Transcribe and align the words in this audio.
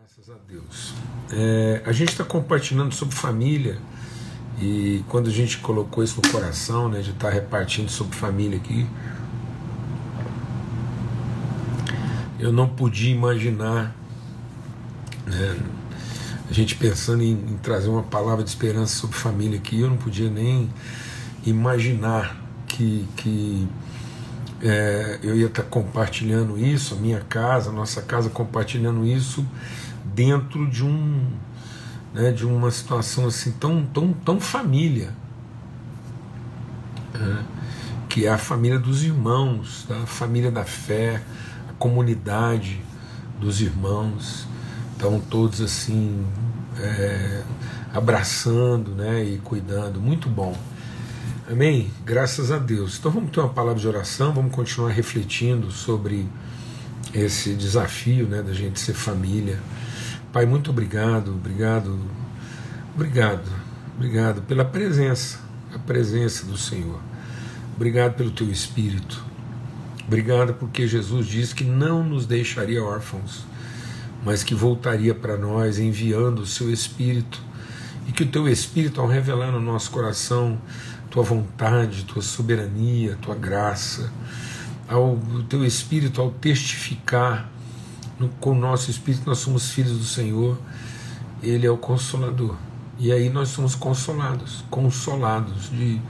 Graças 0.00 0.30
a 0.30 0.38
Deus. 0.48 0.94
É, 1.30 1.82
a 1.84 1.92
gente 1.92 2.08
está 2.12 2.24
compartilhando 2.24 2.90
sobre 2.94 3.14
família 3.14 3.76
e 4.58 5.04
quando 5.10 5.28
a 5.28 5.30
gente 5.30 5.58
colocou 5.58 6.02
isso 6.02 6.22
no 6.22 6.32
coração, 6.32 6.88
né, 6.88 7.02
de 7.02 7.10
estar 7.10 7.28
tá 7.28 7.34
repartindo 7.34 7.90
sobre 7.90 8.16
família 8.16 8.56
aqui, 8.56 8.86
eu 12.38 12.50
não 12.50 12.66
podia 12.66 13.14
imaginar, 13.14 13.94
né, 15.26 15.58
a 16.48 16.52
gente 16.52 16.76
pensando 16.76 17.22
em, 17.22 17.32
em 17.32 17.58
trazer 17.58 17.90
uma 17.90 18.02
palavra 18.02 18.42
de 18.42 18.48
esperança 18.48 18.96
sobre 18.96 19.18
família 19.18 19.58
aqui, 19.58 19.80
eu 19.80 19.90
não 19.90 19.98
podia 19.98 20.30
nem 20.30 20.70
imaginar 21.44 22.42
que, 22.66 23.06
que 23.18 23.68
é, 24.62 25.18
eu 25.22 25.36
ia 25.36 25.46
estar 25.46 25.62
tá 25.62 25.68
compartilhando 25.68 26.58
isso, 26.58 26.94
a 26.94 26.96
minha 26.96 27.20
casa, 27.20 27.68
a 27.68 27.72
nossa 27.72 28.00
casa 28.00 28.30
compartilhando 28.30 29.04
isso 29.04 29.44
dentro 30.04 30.68
de 30.68 30.84
um 30.84 31.28
né, 32.12 32.32
de 32.32 32.44
uma 32.44 32.70
situação 32.70 33.26
assim 33.26 33.52
tão 33.52 33.84
tão 33.86 34.12
tão 34.12 34.40
família 34.40 35.14
né, 37.14 37.44
que 38.08 38.26
é 38.26 38.30
a 38.30 38.38
família 38.38 38.78
dos 38.78 39.04
irmãos, 39.04 39.84
tá? 39.86 39.96
a 40.02 40.06
família 40.06 40.50
da 40.50 40.64
fé, 40.64 41.22
a 41.68 41.72
comunidade 41.74 42.80
dos 43.40 43.60
irmãos, 43.60 44.46
estão 44.92 45.20
todos 45.20 45.60
assim 45.60 46.26
é, 46.78 47.42
abraçando, 47.94 48.90
né, 48.96 49.24
e 49.24 49.38
cuidando, 49.38 50.00
muito 50.00 50.28
bom. 50.28 50.56
Amém? 51.50 51.90
Graças 52.04 52.50
a 52.50 52.58
Deus. 52.58 52.98
Então 52.98 53.10
vamos 53.10 53.30
ter 53.30 53.40
uma 53.40 53.48
palavra 53.48 53.80
de 53.80 53.86
oração, 53.86 54.32
vamos 54.32 54.52
continuar 54.52 54.90
refletindo 54.90 55.70
sobre 55.70 56.28
esse 57.14 57.54
desafio 57.54 58.26
né, 58.26 58.42
da 58.42 58.52
gente 58.52 58.78
ser 58.78 58.94
família. 58.94 59.58
Pai, 60.32 60.46
muito 60.46 60.70
obrigado, 60.70 61.32
obrigado, 61.32 61.98
obrigado, 62.94 63.50
obrigado 63.96 64.42
pela 64.42 64.64
presença, 64.64 65.40
a 65.74 65.78
presença 65.80 66.46
do 66.46 66.56
Senhor. 66.56 67.00
Obrigado 67.74 68.14
pelo 68.14 68.30
teu 68.30 68.48
Espírito. 68.48 69.24
Obrigado 70.06 70.54
porque 70.54 70.86
Jesus 70.86 71.26
disse 71.26 71.52
que 71.52 71.64
não 71.64 72.04
nos 72.04 72.26
deixaria 72.26 72.80
órfãos, 72.80 73.44
mas 74.24 74.44
que 74.44 74.54
voltaria 74.54 75.16
para 75.16 75.36
nós 75.36 75.80
enviando 75.80 76.42
o 76.42 76.46
seu 76.46 76.72
Espírito. 76.72 77.42
E 78.06 78.12
que 78.12 78.22
o 78.22 78.28
teu 78.28 78.48
Espírito, 78.48 79.00
ao 79.00 79.08
revelar 79.08 79.50
no 79.50 79.60
nosso 79.60 79.90
coração 79.90 80.60
tua 81.10 81.24
vontade, 81.24 82.04
tua 82.04 82.22
soberania, 82.22 83.18
tua 83.20 83.34
graça, 83.34 84.12
ao 84.88 85.18
teu 85.48 85.64
Espírito, 85.64 86.20
ao 86.20 86.30
testificar 86.30 87.50
no, 88.20 88.28
com 88.28 88.52
o 88.52 88.54
nosso 88.54 88.90
Espírito, 88.90 89.24
nós 89.26 89.38
somos 89.38 89.70
filhos 89.70 89.98
do 89.98 90.04
Senhor, 90.04 90.56
Ele 91.42 91.66
é 91.66 91.70
o 91.70 91.76
Consolador. 91.76 92.54
E 92.98 93.10
aí 93.10 93.28
nós 93.28 93.48
somos 93.48 93.74
consolados, 93.74 94.62
consolados 94.70 95.70
de 95.70 96.00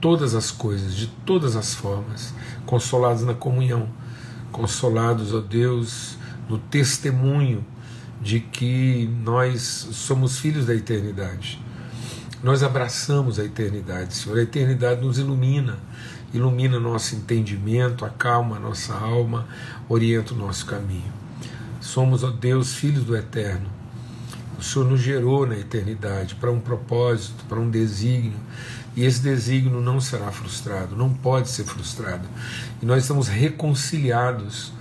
todas 0.00 0.34
as 0.34 0.50
coisas, 0.50 0.94
de 0.94 1.06
todas 1.24 1.56
as 1.56 1.72
formas, 1.72 2.34
consolados 2.66 3.22
na 3.22 3.32
comunhão, 3.32 3.88
consolados, 4.52 5.32
ó 5.32 5.40
Deus, 5.40 6.18
no 6.48 6.58
testemunho 6.58 7.64
de 8.20 8.40
que 8.40 9.08
nós 9.24 9.62
somos 9.92 10.38
filhos 10.38 10.66
da 10.66 10.74
eternidade 10.74 11.64
nós 12.44 12.62
abraçamos 12.62 13.38
a 13.38 13.44
eternidade, 13.44 14.12
Senhor. 14.12 14.38
A 14.38 14.42
eternidade 14.42 15.00
nos 15.00 15.18
ilumina, 15.18 15.78
ilumina 16.34 16.78
nosso 16.78 17.16
entendimento, 17.16 18.04
acalma 18.04 18.58
nossa 18.58 18.92
alma, 18.92 19.48
orienta 19.88 20.34
o 20.34 20.36
nosso 20.36 20.66
caminho. 20.66 21.23
Somos, 21.84 22.24
ó 22.24 22.30
Deus, 22.30 22.74
filhos 22.74 23.04
do 23.04 23.14
Eterno. 23.14 23.66
O 24.58 24.62
Senhor 24.62 24.88
nos 24.88 25.02
gerou 25.02 25.46
na 25.46 25.54
eternidade 25.54 26.34
para 26.34 26.50
um 26.50 26.58
propósito, 26.58 27.44
para 27.46 27.60
um 27.60 27.68
desígnio, 27.68 28.38
e 28.96 29.04
esse 29.04 29.20
desígnio 29.20 29.82
não 29.82 30.00
será 30.00 30.32
frustrado, 30.32 30.96
não 30.96 31.12
pode 31.12 31.50
ser 31.50 31.64
frustrado. 31.64 32.26
E 32.82 32.86
nós 32.86 33.02
estamos 33.02 33.28
reconciliados 33.28 34.72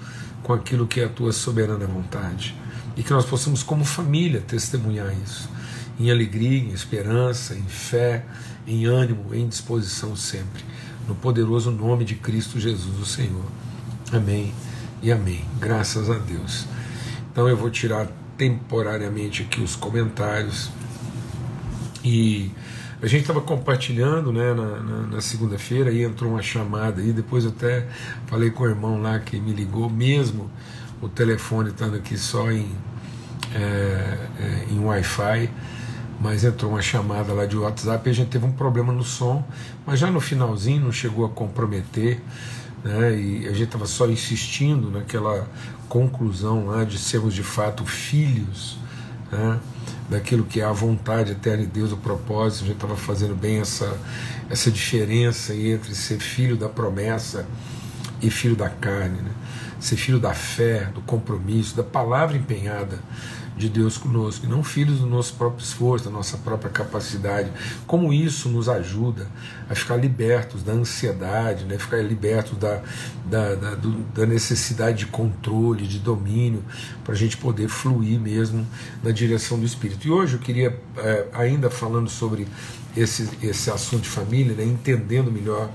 com 0.43 0.53
aquilo 0.53 0.87
que 0.87 1.01
é 1.01 1.05
a 1.05 1.09
tua 1.09 1.33
soberana 1.33 1.85
vontade. 1.85 2.55
E 2.95 3.03
que 3.03 3.11
nós 3.11 3.25
possamos, 3.25 3.63
como 3.63 3.83
família, 3.83 4.39
testemunhar 4.39 5.13
isso 5.25 5.49
em 5.99 6.09
alegria, 6.09 6.59
em 6.59 6.71
esperança, 6.71 7.53
em 7.53 7.63
fé, 7.63 8.25
em 8.65 8.85
ânimo, 8.85 9.35
em 9.35 9.45
disposição 9.47 10.15
sempre. 10.15 10.63
No 11.05 11.15
poderoso 11.15 11.69
nome 11.69 12.05
de 12.05 12.15
Cristo 12.15 12.61
Jesus, 12.61 12.97
o 12.97 13.05
Senhor. 13.05 13.45
Amém 14.11 14.53
e 15.01 15.11
amém. 15.11 15.43
Graças 15.59 16.09
a 16.09 16.17
Deus. 16.17 16.65
Então 17.33 17.49
eu 17.49 17.57
vou 17.57 17.71
tirar 17.71 18.07
temporariamente 18.37 19.41
aqui 19.41 19.59
os 19.59 19.75
comentários. 19.75 20.69
E 22.05 22.51
a 23.01 23.07
gente 23.07 23.21
estava 23.21 23.41
compartilhando 23.41 24.31
né, 24.31 24.53
na, 24.53 24.79
na, 24.79 25.07
na 25.07 25.21
segunda-feira 25.21 25.91
e 25.91 26.03
entrou 26.03 26.33
uma 26.33 26.43
chamada 26.43 27.01
aí. 27.01 27.11
Depois 27.11 27.43
eu 27.43 27.49
até 27.49 27.87
falei 28.27 28.51
com 28.51 28.65
o 28.65 28.69
irmão 28.69 29.01
lá 29.01 29.17
que 29.17 29.39
me 29.39 29.51
ligou, 29.51 29.89
mesmo 29.89 30.47
o 31.01 31.09
telefone 31.09 31.71
estando 31.71 31.95
aqui 31.95 32.15
só 32.19 32.51
em, 32.51 32.69
é, 33.55 33.59
é, 33.59 34.67
em 34.71 34.79
Wi-Fi 34.79 35.49
mas 36.21 36.45
entrou 36.45 36.71
uma 36.71 36.81
chamada 36.81 37.33
lá 37.33 37.45
de 37.45 37.57
WhatsApp 37.57 38.07
e 38.07 38.11
a 38.11 38.13
gente 38.13 38.29
teve 38.29 38.45
um 38.45 38.51
problema 38.53 38.93
no 38.93 39.03
som, 39.03 39.45
mas 39.85 39.99
já 39.99 40.09
no 40.09 40.21
finalzinho 40.21 40.81
não 40.85 40.91
chegou 40.91 41.25
a 41.25 41.29
comprometer, 41.29 42.21
né? 42.81 43.19
E 43.19 43.45
a 43.45 43.51
gente 43.51 43.63
estava 43.63 43.85
só 43.85 44.07
insistindo 44.07 44.89
naquela 44.89 45.45
conclusão 45.93 46.65
lá 46.65 46.83
de 46.83 46.97
sermos 46.97 47.35
de 47.35 47.43
fato 47.43 47.85
filhos, 47.85 48.79
né? 49.31 49.59
daquilo 50.09 50.43
que 50.43 50.59
é 50.59 50.65
a 50.65 50.71
vontade 50.71 51.33
eterna 51.33 51.63
de 51.63 51.69
Deus, 51.69 51.91
o 51.91 51.97
propósito, 51.97 52.63
a 52.63 52.67
gente 52.67 52.75
estava 52.77 52.95
fazendo 52.97 53.35
bem 53.35 53.59
essa, 53.59 53.95
essa 54.49 54.71
diferença 54.71 55.53
entre 55.53 55.93
ser 55.93 56.17
filho 56.17 56.57
da 56.57 56.67
promessa 56.67 57.45
e 58.19 58.31
filho 58.31 58.55
da 58.55 58.69
carne, 58.69 59.21
né? 59.21 59.29
ser 59.79 59.95
filho 59.95 60.19
da 60.19 60.33
fé, 60.33 60.85
do 60.95 61.01
compromisso, 61.01 61.75
da 61.75 61.83
palavra 61.83 62.37
empenhada 62.37 62.97
de 63.55 63.69
Deus 63.69 63.97
conosco, 63.97 64.45
e 64.45 64.49
não 64.49 64.63
filhos 64.63 64.99
do 64.99 65.05
nosso 65.05 65.35
próprio 65.35 65.63
esforço, 65.63 66.05
da 66.05 66.11
nossa 66.11 66.37
própria 66.37 66.69
capacidade. 66.69 67.51
Como 67.85 68.11
isso 68.11 68.49
nos 68.49 68.67
ajuda 68.67 69.27
a 69.69 69.75
ficar 69.75 69.95
libertos 69.95 70.63
da 70.63 70.73
ansiedade, 70.73 71.65
né? 71.65 71.77
ficar 71.77 71.97
libertos 71.97 72.57
da, 72.57 72.81
da, 73.25 73.55
da, 73.55 73.75
do, 73.75 73.91
da 74.13 74.25
necessidade 74.25 74.99
de 74.99 75.05
controle, 75.07 75.85
de 75.85 75.99
domínio, 75.99 76.63
para 77.03 77.13
a 77.13 77.17
gente 77.17 77.37
poder 77.37 77.67
fluir 77.67 78.19
mesmo 78.19 78.65
na 79.03 79.11
direção 79.11 79.59
do 79.59 79.65
Espírito. 79.65 80.07
E 80.07 80.11
hoje 80.11 80.35
eu 80.35 80.39
queria, 80.39 80.79
é, 80.97 81.27
ainda 81.33 81.69
falando 81.69 82.09
sobre 82.09 82.47
esse, 82.97 83.29
esse 83.41 83.69
assunto 83.69 84.03
de 84.03 84.09
família, 84.09 84.55
né? 84.55 84.63
entendendo 84.63 85.31
melhor 85.31 85.69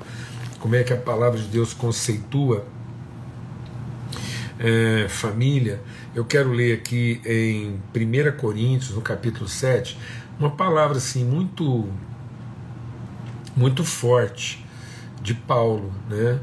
como 0.59 0.75
é 0.75 0.83
que 0.83 0.93
a 0.93 0.97
palavra 0.97 1.39
de 1.39 1.47
Deus 1.47 1.73
conceitua 1.73 2.65
é, 4.59 5.07
família, 5.09 5.81
eu 6.15 6.25
quero 6.25 6.51
ler 6.51 6.75
aqui 6.75 7.21
em 7.25 7.81
1 7.95 8.37
Coríntios, 8.37 8.91
no 8.91 9.01
capítulo 9.01 9.49
7, 9.49 9.97
uma 10.39 10.51
palavra 10.51 10.99
assim 10.99 11.25
muito 11.25 11.89
muito 13.57 13.85
forte 13.85 14.65
de 15.21 15.35
Paulo, 15.35 15.93
né? 16.09 16.39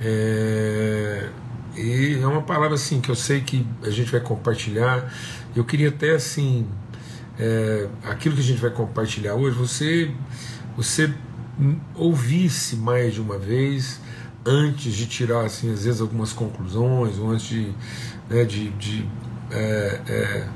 É, 0.00 1.28
e 1.76 2.18
é 2.20 2.26
uma 2.26 2.42
palavra 2.42 2.74
assim 2.74 3.00
que 3.00 3.10
eu 3.10 3.14
sei 3.14 3.40
que 3.40 3.66
a 3.82 3.90
gente 3.90 4.10
vai 4.10 4.20
compartilhar. 4.20 5.10
Eu 5.54 5.64
queria 5.64 5.88
até 5.88 6.10
assim 6.10 6.66
é, 7.38 7.88
aquilo 8.04 8.34
que 8.34 8.40
a 8.40 8.44
gente 8.44 8.60
vai 8.60 8.70
compartilhar 8.70 9.34
hoje, 9.34 9.56
você 9.56 10.10
você 10.76 11.12
ouvisse 11.94 12.76
mais 12.76 13.14
de 13.14 13.20
uma 13.20 13.38
vez 13.38 14.00
antes 14.44 14.94
de 14.94 15.06
tirar 15.06 15.44
assim 15.44 15.72
às 15.72 15.84
vezes 15.84 16.00
algumas 16.00 16.32
conclusões 16.32 17.18
ou 17.18 17.30
antes 17.30 17.46
de 17.46 17.74
né, 18.28 18.44
de, 18.44 18.70
de 18.70 19.06
é, 19.50 20.00
é, 20.06 20.48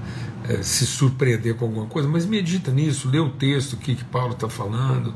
é, 0.54 0.62
se 0.62 0.86
surpreender 0.86 1.56
com 1.56 1.64
alguma 1.64 1.86
coisa, 1.86 2.08
mas 2.08 2.24
medita 2.24 2.70
nisso, 2.70 3.08
lê 3.08 3.18
o 3.18 3.30
texto 3.30 3.76
que, 3.76 3.94
que 3.94 4.04
Paulo 4.04 4.34
está 4.34 4.48
falando 4.48 5.14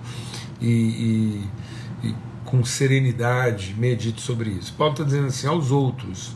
e, 0.61 0.67
e, 2.03 2.09
e, 2.09 2.15
com 2.45 2.65
serenidade 2.65 3.75
medite 3.79 4.21
sobre 4.21 4.51
isso. 4.51 4.75
Paulo 4.75 4.95
está 4.95 5.05
dizendo 5.05 5.27
assim: 5.27 5.47
aos 5.47 5.71
outros, 5.71 6.35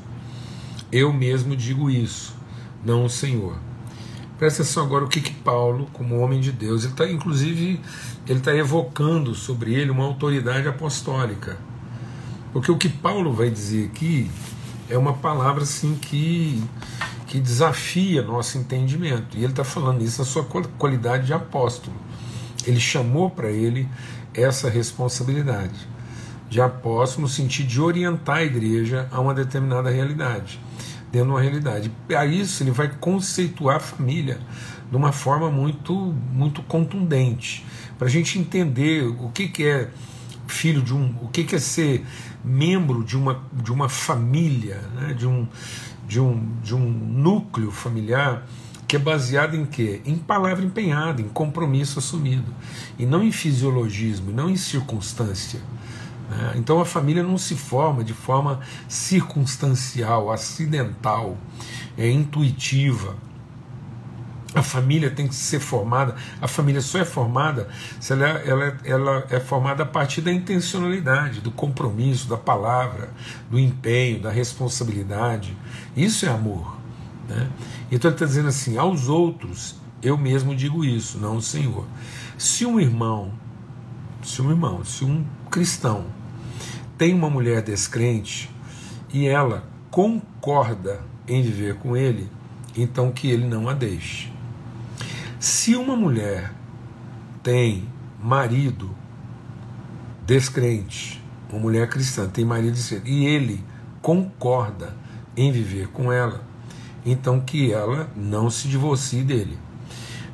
eu 0.93 1.13
mesmo 1.13 1.57
digo 1.57 1.91
isso, 1.91 2.37
não 2.85 3.05
o 3.07 3.11
Senhor. 3.11 3.57
Presta 4.39 4.63
atenção 4.63 4.85
agora 4.85 5.05
o 5.05 5.09
que, 5.09 5.21
que 5.21 5.35
Paulo, 5.35 5.89
como 5.93 6.19
homem 6.19 6.41
de 6.41 6.53
Deus, 6.53 6.85
ele 6.85 6.93
está 6.93 7.09
inclusive 7.09 7.81
ele 8.29 8.39
está 8.39 8.55
evocando 8.55 9.35
sobre 9.35 9.75
ele 9.75 9.91
uma 9.91 10.05
autoridade 10.05 10.69
apostólica. 10.69 11.59
Porque 12.53 12.71
o 12.71 12.77
que 12.77 12.89
Paulo 12.89 13.33
vai 13.33 13.51
dizer 13.51 13.87
aqui 13.87 14.31
é 14.89 14.99
uma 14.99 15.15
palavra 15.15 15.63
assim 15.63 15.95
que, 15.95 16.63
que 17.27 17.41
desafia 17.41 18.23
nosso 18.23 18.59
entendimento. 18.59 19.37
E 19.37 19.39
ele 19.39 19.53
está 19.53 19.65
falando 19.65 20.03
isso 20.03 20.21
na 20.21 20.27
sua 20.27 20.45
qualidade 20.45 21.27
de 21.27 21.33
apóstolo. 21.33 21.97
Ele 22.67 22.79
chamou 22.79 23.31
para 23.31 23.51
ele 23.51 23.89
essa 24.35 24.69
responsabilidade 24.69 25.89
de 26.49 26.61
apóstolo 26.61 27.23
no 27.23 27.29
sentido 27.29 27.67
de 27.67 27.81
orientar 27.81 28.37
a 28.37 28.43
igreja 28.45 29.09
a 29.11 29.19
uma 29.21 29.33
determinada 29.33 29.89
realidade. 29.89 30.61
dentro 31.11 31.29
de 31.29 31.33
uma 31.35 31.41
realidade. 31.41 31.91
Para 32.07 32.27
isso, 32.27 32.63
ele 32.63 32.71
vai 32.71 32.89
conceituar 32.89 33.77
a 33.77 33.81
família 33.81 34.39
de 34.91 34.97
uma 34.97 35.13
forma 35.13 35.51
muito, 35.51 35.95
muito 36.33 36.63
contundente, 36.63 37.65
para 37.99 38.07
a 38.07 38.11
gente 38.11 38.39
entender 38.39 39.05
o 39.05 39.31
que, 39.31 39.49
que 39.49 39.65
é 39.65 39.89
filho 40.53 40.83
de 40.83 40.95
um, 40.95 41.15
o 41.23 41.29
que, 41.29 41.55
é 41.55 41.59
ser 41.59 42.05
membro 42.45 43.03
de 43.03 43.17
uma, 43.17 43.43
de 43.53 43.73
uma 43.73 43.89
família, 43.89 44.81
né? 44.95 45.15
de, 45.15 45.27
um, 45.27 45.49
de, 46.07 46.21
um, 46.21 46.47
de 46.63 46.75
um 46.75 46.89
núcleo 46.91 47.71
familiar 47.71 48.47
que 48.87 48.97
é 48.97 48.99
baseado 48.99 49.55
em 49.57 49.65
quê? 49.65 50.03
Em 50.05 50.17
palavra 50.17 50.63
empenhada, 50.63 51.23
em 51.23 51.29
compromisso 51.29 51.99
assumido, 51.99 52.55
e 52.99 53.07
não 53.07 53.23
em 53.23 53.33
fisiologismo, 53.33 54.31
não 54.31 54.51
em 54.51 54.57
circunstância. 54.57 55.61
Né? 56.29 56.55
Então 56.57 56.79
a 56.79 56.85
família 56.85 57.23
não 57.23 57.39
se 57.39 57.55
forma 57.55 58.05
de 58.05 58.13
forma 58.13 58.61
circunstancial, 58.89 60.31
acidental, 60.31 61.39
é 61.97 62.11
intuitiva. 62.11 63.17
A 64.55 64.63
família 64.63 65.11
tem 65.11 65.27
que 65.27 65.35
ser 65.35 65.61
formada, 65.61 66.15
a 66.41 66.47
família 66.47 66.83
só 66.83 66.99
é 66.99 67.05
formada 67.05 67.69
se 67.99 68.13
ela, 68.13 68.27
ela, 68.27 68.79
ela 68.85 69.27
é 69.31 69.41
formada 69.41 69.83
a 69.83 69.87
partir 69.87 70.21
da 70.21 70.31
intencionalidade, 70.31 71.41
do 71.41 71.51
compromisso, 71.51 72.29
da 72.29 72.37
palavra, 72.37 73.11
do 73.51 73.59
empenho, 73.59 74.21
da 74.21 74.31
responsabilidade. 74.31 75.57
Isso 75.97 76.27
é 76.27 76.29
amor. 76.29 76.77
Né? 77.29 77.49
Então 77.91 78.11
ele 78.11 78.17
está 78.17 78.27
dizendo 78.27 78.49
assim: 78.49 78.77
aos 78.77 79.09
outros 79.09 79.77
eu 80.03 80.19
mesmo 80.19 80.55
digo 80.55 80.85
isso, 80.85 81.19
não 81.19 81.37
o 81.37 81.43
Senhor. 81.43 81.87
Se 82.37 82.67
um 82.67 82.79
irmão, 82.79 83.33
se 84.23 84.43
um 84.43 84.51
irmão, 84.51 84.85
se 84.85 85.05
um 85.05 85.25
cristão 85.51 86.07
tem 86.99 87.15
uma 87.15 87.31
mulher 87.31 87.63
descrente 87.63 88.51
e 89.13 89.27
ela 89.27 89.65
concorda 89.91 91.01
em 91.27 91.43
viver 91.43 91.77
com 91.77 91.97
ele, 91.97 92.29
então 92.77 93.11
que 93.13 93.29
ele 93.29 93.47
não 93.47 93.69
a 93.69 93.73
deixe. 93.73 94.33
Se 95.43 95.75
uma 95.75 95.97
mulher 95.97 96.55
tem 97.43 97.89
marido 98.23 98.95
descrente, 100.25 101.21
uma 101.51 101.59
mulher 101.59 101.89
cristã 101.89 102.29
tem 102.29 102.45
marido 102.45 102.75
descrente, 102.75 103.11
e 103.11 103.27
ele 103.27 103.65
concorda 104.01 104.97
em 105.37 105.51
viver 105.51 105.89
com 105.89 106.13
ela, 106.13 106.45
então 107.05 107.41
que 107.41 107.73
ela 107.73 108.09
não 108.15 108.49
se 108.51 108.69
divorcie 108.69 109.25
dele. 109.25 109.59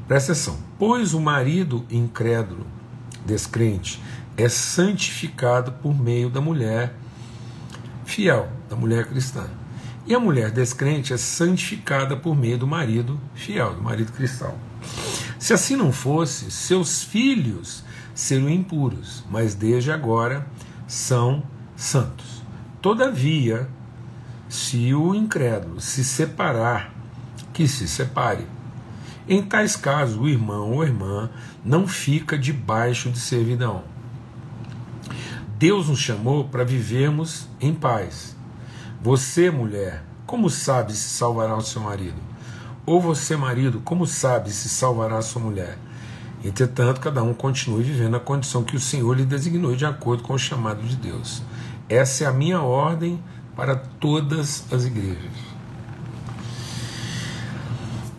Presta 0.06 0.32
atenção, 0.32 0.58
pois 0.78 1.14
o 1.14 1.20
marido 1.20 1.86
incrédulo, 1.90 2.66
descrente, 3.24 4.02
é 4.36 4.46
santificado 4.46 5.72
por 5.72 5.98
meio 5.98 6.28
da 6.28 6.42
mulher 6.42 6.92
fiel, 8.04 8.50
da 8.68 8.76
mulher 8.76 9.06
cristã. 9.06 9.48
E 10.06 10.14
a 10.14 10.20
mulher 10.20 10.50
descrente 10.50 11.14
é 11.14 11.16
santificada 11.16 12.14
por 12.14 12.36
meio 12.36 12.58
do 12.58 12.66
marido 12.66 13.18
fiel, 13.34 13.72
do 13.72 13.80
marido 13.80 14.12
cristão. 14.12 14.67
Se 15.48 15.54
assim 15.54 15.76
não 15.76 15.90
fosse, 15.90 16.50
seus 16.50 17.02
filhos 17.02 17.82
seriam 18.14 18.50
impuros, 18.50 19.24
mas 19.30 19.54
desde 19.54 19.90
agora 19.90 20.46
são 20.86 21.42
santos. 21.74 22.42
Todavia, 22.82 23.66
se 24.46 24.92
o 24.92 25.14
incrédulo 25.14 25.80
se 25.80 26.04
separar, 26.04 26.92
que 27.54 27.66
se 27.66 27.88
separe. 27.88 28.46
Em 29.26 29.42
tais 29.42 29.74
casos, 29.74 30.18
o 30.18 30.28
irmão 30.28 30.72
ou 30.72 30.84
irmã 30.84 31.30
não 31.64 31.88
fica 31.88 32.36
debaixo 32.36 33.08
de 33.08 33.18
servidão 33.18 33.84
Deus 35.58 35.88
nos 35.88 35.98
chamou 35.98 36.44
para 36.44 36.62
vivermos 36.62 37.48
em 37.58 37.72
paz. 37.72 38.36
Você, 39.00 39.50
mulher, 39.50 40.04
como 40.26 40.50
sabe 40.50 40.92
se 40.92 41.08
salvará 41.08 41.56
o 41.56 41.62
seu 41.62 41.80
marido? 41.80 42.20
Ou 42.88 43.02
você, 43.02 43.36
marido, 43.36 43.82
como 43.84 44.06
sabe 44.06 44.50
se 44.50 44.66
salvará 44.66 45.18
a 45.18 45.22
sua 45.22 45.42
mulher? 45.42 45.76
Entretanto, 46.42 47.02
cada 47.02 47.22
um 47.22 47.34
continue 47.34 47.82
vivendo 47.82 48.16
a 48.16 48.20
condição 48.20 48.64
que 48.64 48.74
o 48.74 48.80
Senhor 48.80 49.14
lhe 49.14 49.26
designou 49.26 49.76
de 49.76 49.84
acordo 49.84 50.22
com 50.22 50.32
o 50.32 50.38
chamado 50.38 50.80
de 50.80 50.96
Deus. 50.96 51.42
Essa 51.86 52.24
é 52.24 52.26
a 52.26 52.32
minha 52.32 52.62
ordem 52.62 53.22
para 53.54 53.76
todas 53.76 54.64
as 54.72 54.86
igrejas. 54.86 55.18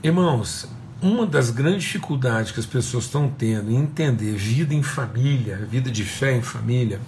Irmãos, 0.03 0.67
uma 1.01 1.25
das 1.25 1.49
grandes 1.49 1.85
dificuldades 1.85 2.51
que 2.51 2.59
as 2.59 2.67
pessoas 2.67 3.05
estão 3.05 3.27
tendo 3.27 3.71
em 3.71 3.75
entender 3.75 4.35
vida 4.35 4.75
em 4.75 4.83
família, 4.83 5.67
vida 5.67 5.89
de 5.89 6.03
fé 6.03 6.37
em 6.37 6.43
família, 6.43 7.01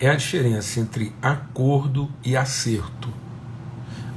é 0.00 0.08
a 0.10 0.16
diferença 0.16 0.80
entre 0.80 1.14
acordo 1.22 2.10
e 2.24 2.36
acerto. 2.36 3.08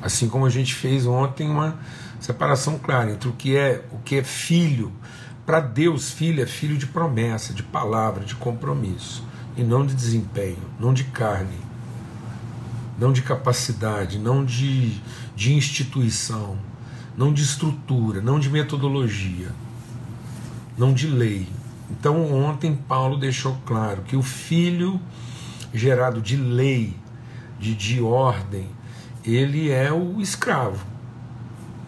Assim 0.01 0.27
como 0.27 0.47
a 0.47 0.49
gente 0.49 0.73
fez 0.73 1.05
ontem 1.05 1.47
uma 1.47 1.77
separação 2.19 2.77
clara 2.77 3.11
entre 3.11 3.29
o 3.29 3.33
que 3.33 3.55
é 3.55 3.85
o 3.91 3.99
que 3.99 4.15
é 4.15 4.23
filho. 4.23 4.91
Para 5.45 5.59
Deus, 5.59 6.11
filho 6.11 6.43
é 6.43 6.45
filho 6.45 6.77
de 6.77 6.85
promessa, 6.85 7.53
de 7.53 7.63
palavra, 7.63 8.23
de 8.23 8.35
compromisso, 8.35 9.25
e 9.57 9.63
não 9.63 9.85
de 9.85 9.95
desempenho, 9.95 10.59
não 10.79 10.93
de 10.93 11.05
carne, 11.05 11.57
não 12.99 13.11
de 13.11 13.23
capacidade, 13.23 14.19
não 14.19 14.45
de, 14.45 15.01
de 15.35 15.53
instituição 15.53 16.57
não 17.19 17.33
de 17.33 17.43
estrutura, 17.43 18.21
não 18.21 18.39
de 18.39 18.49
metodologia, 18.49 19.51
não 20.77 20.93
de 20.93 21.05
lei. 21.05 21.49
Então, 21.91 22.33
ontem 22.33 22.73
Paulo 22.73 23.17
deixou 23.17 23.57
claro 23.65 24.03
que 24.03 24.15
o 24.15 24.21
filho 24.21 25.01
gerado 25.73 26.21
de 26.21 26.37
lei, 26.37 26.95
de, 27.59 27.75
de 27.75 28.01
ordem, 28.01 28.69
ele 29.21 29.69
é 29.69 29.91
o 29.91 30.21
escravo, 30.21 30.85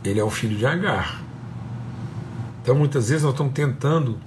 ele 0.04 0.20
é 0.20 0.24
o 0.24 0.30
filho 0.30 0.58
de 0.58 0.66
Agar. 0.66 1.22
Então, 2.62 2.76
muitas 2.76 3.10
vezes, 3.10 3.24
nós 3.24 3.34
estamos 3.34 3.54
tentando 3.54 4.20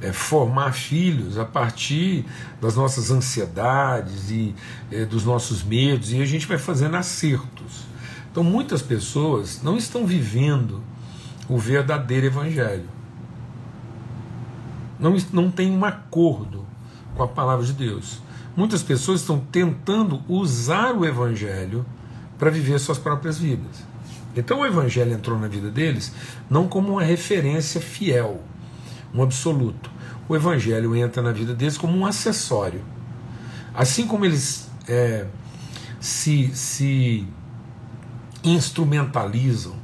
é, 0.00 0.12
formar 0.12 0.72
filhos 0.72 1.38
a 1.38 1.44
partir 1.44 2.24
das 2.60 2.74
nossas 2.74 3.10
ansiedades 3.10 4.30
e 4.30 4.54
é, 4.90 5.04
dos 5.04 5.24
nossos 5.24 5.62
medos, 5.62 6.12
e 6.12 6.20
a 6.20 6.26
gente 6.26 6.46
vai 6.46 6.58
fazendo 6.58 6.96
acertos. 6.96 7.86
Então 8.30 8.42
muitas 8.44 8.80
pessoas 8.80 9.60
não 9.62 9.76
estão 9.76 10.06
vivendo 10.06 10.82
o 11.48 11.58
verdadeiro 11.58 12.26
evangelho. 12.26 12.88
Não, 14.98 15.16
não 15.32 15.50
tem 15.50 15.70
um 15.70 15.84
acordo 15.84 16.64
com 17.16 17.22
a 17.22 17.28
palavra 17.28 17.64
de 17.64 17.72
Deus. 17.72 18.22
Muitas 18.56 18.82
pessoas 18.82 19.20
estão 19.20 19.40
tentando 19.40 20.22
usar 20.28 20.94
o 20.94 21.04
evangelho 21.04 21.84
para 22.38 22.50
viver 22.50 22.78
suas 22.78 22.98
próprias 22.98 23.38
vidas. 23.38 23.89
Então 24.36 24.60
o 24.60 24.66
evangelho 24.66 25.12
entrou 25.12 25.38
na 25.38 25.48
vida 25.48 25.70
deles 25.70 26.12
não 26.48 26.68
como 26.68 26.92
uma 26.92 27.02
referência 27.02 27.80
fiel, 27.80 28.42
um 29.12 29.22
absoluto. 29.22 29.90
O 30.28 30.36
evangelho 30.36 30.94
entra 30.94 31.22
na 31.22 31.32
vida 31.32 31.54
deles 31.54 31.76
como 31.76 31.96
um 31.96 32.06
acessório. 32.06 32.82
Assim 33.74 34.06
como 34.06 34.24
eles 34.24 34.70
é, 34.88 35.26
se, 35.98 36.50
se 36.54 37.26
instrumentalizam 38.44 39.74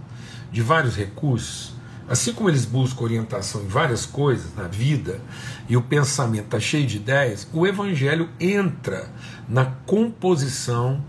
de 0.51 0.63
vários 0.63 0.97
recursos, 0.97 1.75
assim 2.09 2.33
como 2.33 2.49
eles 2.49 2.65
buscam 2.65 3.05
orientação 3.05 3.63
em 3.63 3.67
várias 3.67 4.07
coisas 4.07 4.55
na 4.55 4.69
vida 4.69 5.21
e 5.69 5.77
o 5.77 5.83
pensamento 5.83 6.45
está 6.45 6.61
cheio 6.61 6.87
de 6.87 6.97
ideias, 6.97 7.49
o 7.53 7.67
Evangelho 7.67 8.29
entra 8.39 9.11
na 9.49 9.65
composição 9.65 11.03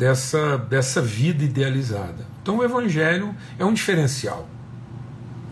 dessa, 0.00 0.56
dessa 0.56 1.00
vida 1.00 1.44
idealizada. 1.44 2.26
Então 2.42 2.58
o 2.58 2.64
Evangelho 2.64 3.36
é 3.58 3.64
um 3.64 3.72
diferencial, 3.72 4.48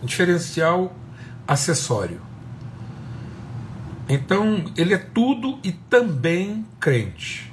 um 0.01 0.05
diferencial 0.05 0.93
acessório. 1.47 2.19
Então 4.09 4.65
ele 4.75 4.93
é 4.93 4.97
tudo 4.97 5.59
e 5.63 5.71
também 5.71 6.65
crente 6.79 7.49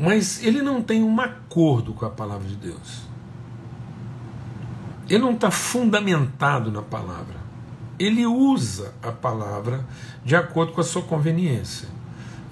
mas 0.00 0.42
ele 0.42 0.62
não 0.62 0.82
tem 0.82 1.02
um 1.04 1.20
acordo 1.20 1.92
com 1.92 2.06
a 2.06 2.10
palavra 2.10 2.48
de 2.48 2.56
Deus. 2.56 3.02
Ele 5.06 5.18
não 5.18 5.32
está 5.32 5.50
fundamentado 5.50 6.72
na 6.72 6.80
palavra. 6.80 7.36
Ele 7.98 8.24
usa 8.24 8.94
a 9.02 9.12
palavra 9.12 9.84
de 10.24 10.34
acordo 10.34 10.72
com 10.72 10.80
a 10.80 10.84
sua 10.84 11.02
conveniência. 11.02 11.86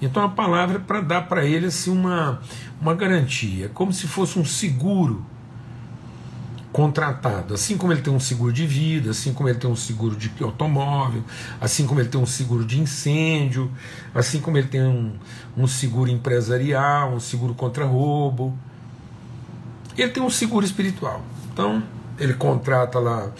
Então 0.01 0.23
a 0.23 0.29
palavra 0.29 0.77
é 0.77 0.79
para 0.79 1.01
dar 1.01 1.21
para 1.27 1.45
ele 1.45 1.67
assim, 1.67 1.91
uma, 1.91 2.39
uma 2.81 2.93
garantia, 2.95 3.69
como 3.69 3.91
se 3.91 4.07
fosse 4.07 4.39
um 4.39 4.45
seguro 4.45 5.25
contratado, 6.71 7.53
assim 7.53 7.77
como 7.77 7.91
ele 7.91 8.01
tem 8.01 8.13
um 8.13 8.19
seguro 8.19 8.53
de 8.53 8.65
vida, 8.65 9.09
assim 9.09 9.33
como 9.33 9.49
ele 9.49 9.57
tem 9.57 9.69
um 9.69 9.75
seguro 9.75 10.15
de 10.15 10.31
automóvel, 10.41 11.23
assim 11.59 11.85
como 11.85 11.99
ele 11.99 12.09
tem 12.09 12.21
um 12.21 12.25
seguro 12.25 12.63
de 12.63 12.79
incêndio, 12.79 13.71
assim 14.13 14.39
como 14.39 14.57
ele 14.57 14.67
tem 14.67 14.83
um, 14.83 15.13
um 15.57 15.67
seguro 15.67 16.09
empresarial, 16.09 17.13
um 17.13 17.19
seguro 17.19 17.53
contra 17.55 17.85
roubo. 17.85 18.57
Ele 19.97 20.09
tem 20.09 20.21
um 20.21 20.29
seguro 20.29 20.63
espiritual. 20.63 21.21
Então, 21.51 21.83
ele 22.19 22.33
contrata 22.33 22.99
lá 22.99 23.31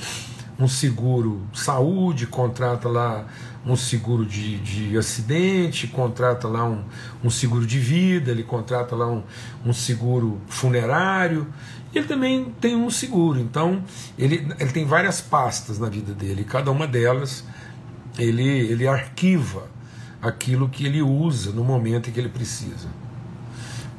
um 0.59 0.67
seguro 0.67 1.41
saúde, 1.53 2.27
contrata 2.27 2.89
lá 2.89 3.25
um 3.65 3.75
seguro 3.75 4.25
de, 4.25 4.57
de 4.59 4.97
acidente, 4.97 5.87
contrata 5.87 6.47
lá 6.47 6.65
um, 6.65 6.83
um 7.23 7.29
seguro 7.29 7.65
de 7.65 7.79
vida, 7.79 8.31
ele 8.31 8.43
contrata 8.43 8.95
lá 8.95 9.07
um, 9.07 9.23
um 9.65 9.73
seguro 9.73 10.39
funerário, 10.47 11.47
e 11.93 11.97
ele 11.97 12.07
também 12.07 12.53
tem 12.59 12.75
um 12.75 12.89
seguro. 12.89 13.39
Então, 13.39 13.83
ele, 14.17 14.47
ele 14.59 14.71
tem 14.71 14.85
várias 14.85 15.21
pastas 15.21 15.77
na 15.77 15.89
vida 15.89 16.13
dele, 16.13 16.43
cada 16.43 16.71
uma 16.71 16.87
delas 16.87 17.43
ele, 18.17 18.43
ele 18.43 18.87
arquiva 18.87 19.67
aquilo 20.21 20.67
que 20.67 20.85
ele 20.85 21.01
usa 21.01 21.51
no 21.51 21.63
momento 21.63 22.09
em 22.09 22.13
que 22.13 22.19
ele 22.19 22.29
precisa. 22.29 22.87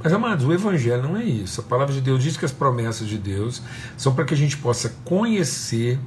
Mas, 0.03 0.13
amados, 0.13 0.47
o 0.47 0.53
Evangelho 0.53 1.03
não 1.03 1.17
é 1.17 1.25
isso. 1.25 1.61
A 1.61 1.65
palavra 1.65 1.93
de 1.93 2.01
Deus 2.01 2.23
diz 2.23 2.37
que 2.37 2.45
as 2.45 2.53
promessas 2.53 3.07
de 3.07 3.19
Deus 3.19 3.63
são 3.97 4.15
para 4.15 4.25
que 4.25 4.33
a 4.33 4.37
gente 4.37 4.57
possa 4.57 4.95
conhecer 5.05 5.99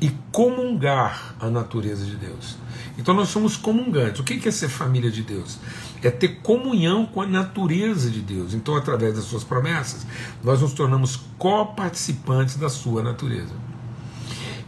e 0.00 0.10
comungar 0.32 1.36
a 1.40 1.48
natureza 1.48 2.04
de 2.04 2.16
Deus. 2.16 2.56
Então 2.98 3.14
nós 3.14 3.28
somos 3.28 3.56
comungantes. 3.56 4.20
O 4.20 4.24
que 4.24 4.48
é 4.48 4.50
ser 4.50 4.68
família 4.68 5.10
de 5.10 5.22
Deus? 5.22 5.58
É 6.02 6.10
ter 6.10 6.40
comunhão 6.42 7.04
com 7.04 7.20
a 7.20 7.26
natureza 7.26 8.10
de 8.10 8.20
Deus. 8.20 8.54
Então, 8.54 8.76
através 8.76 9.14
das 9.14 9.24
suas 9.24 9.44
promessas, 9.44 10.06
nós 10.42 10.60
nos 10.60 10.72
tornamos 10.72 11.20
coparticipantes 11.38 12.56
da 12.56 12.68
sua 12.68 13.02
natureza. 13.02 13.52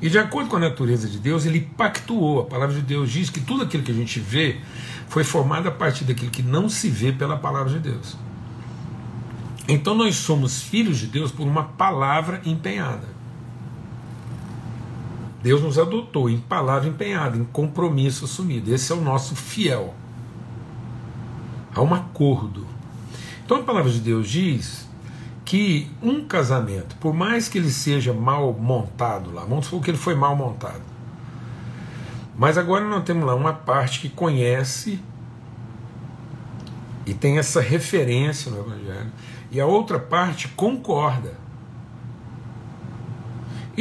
E 0.00 0.08
de 0.08 0.18
acordo 0.18 0.48
com 0.48 0.56
a 0.56 0.60
natureza 0.60 1.08
de 1.08 1.18
Deus, 1.18 1.44
ele 1.44 1.60
pactuou. 1.60 2.40
A 2.40 2.44
palavra 2.44 2.74
de 2.76 2.82
Deus 2.82 3.10
diz 3.10 3.30
que 3.30 3.40
tudo 3.40 3.64
aquilo 3.64 3.82
que 3.82 3.90
a 3.90 3.94
gente 3.94 4.20
vê 4.20 4.60
foi 5.08 5.24
formado 5.24 5.68
a 5.68 5.72
partir 5.72 6.04
daquilo 6.04 6.30
que 6.30 6.42
não 6.42 6.68
se 6.68 6.88
vê 6.88 7.12
pela 7.12 7.36
palavra 7.36 7.72
de 7.72 7.80
Deus. 7.80 8.16
Então 9.66 9.94
nós 9.94 10.16
somos 10.16 10.62
filhos 10.62 10.98
de 10.98 11.06
Deus 11.06 11.32
por 11.32 11.46
uma 11.46 11.64
palavra 11.64 12.40
empenhada. 12.44 13.17
Deus 15.42 15.62
nos 15.62 15.78
adotou 15.78 16.28
em 16.28 16.38
palavra 16.38 16.88
empenhada, 16.88 17.36
em 17.36 17.44
compromisso 17.44 18.24
assumido. 18.24 18.72
Esse 18.74 18.92
é 18.92 18.94
o 18.94 19.00
nosso 19.00 19.36
fiel. 19.36 19.94
Há 21.74 21.80
um 21.80 21.94
acordo. 21.94 22.66
Então 23.44 23.58
a 23.58 23.62
palavra 23.62 23.90
de 23.90 24.00
Deus 24.00 24.28
diz 24.28 24.88
que 25.44 25.90
um 26.02 26.26
casamento, 26.26 26.96
por 26.96 27.14
mais 27.14 27.48
que 27.48 27.56
ele 27.56 27.70
seja 27.70 28.12
mal 28.12 28.52
montado 28.52 29.32
lá, 29.32 29.44
vamos 29.44 29.64
supor 29.64 29.82
que 29.82 29.90
ele 29.90 29.96
foi 29.96 30.14
mal 30.14 30.36
montado, 30.36 30.82
mas 32.36 32.58
agora 32.58 32.86
nós 32.86 33.02
temos 33.04 33.24
lá 33.24 33.34
uma 33.34 33.54
parte 33.54 34.00
que 34.00 34.10
conhece 34.10 35.00
e 37.06 37.14
tem 37.14 37.38
essa 37.38 37.62
referência 37.62 38.50
no 38.50 38.58
Evangelho, 38.58 39.10
e 39.50 39.58
a 39.58 39.64
outra 39.64 39.98
parte 39.98 40.48
concorda. 40.48 41.32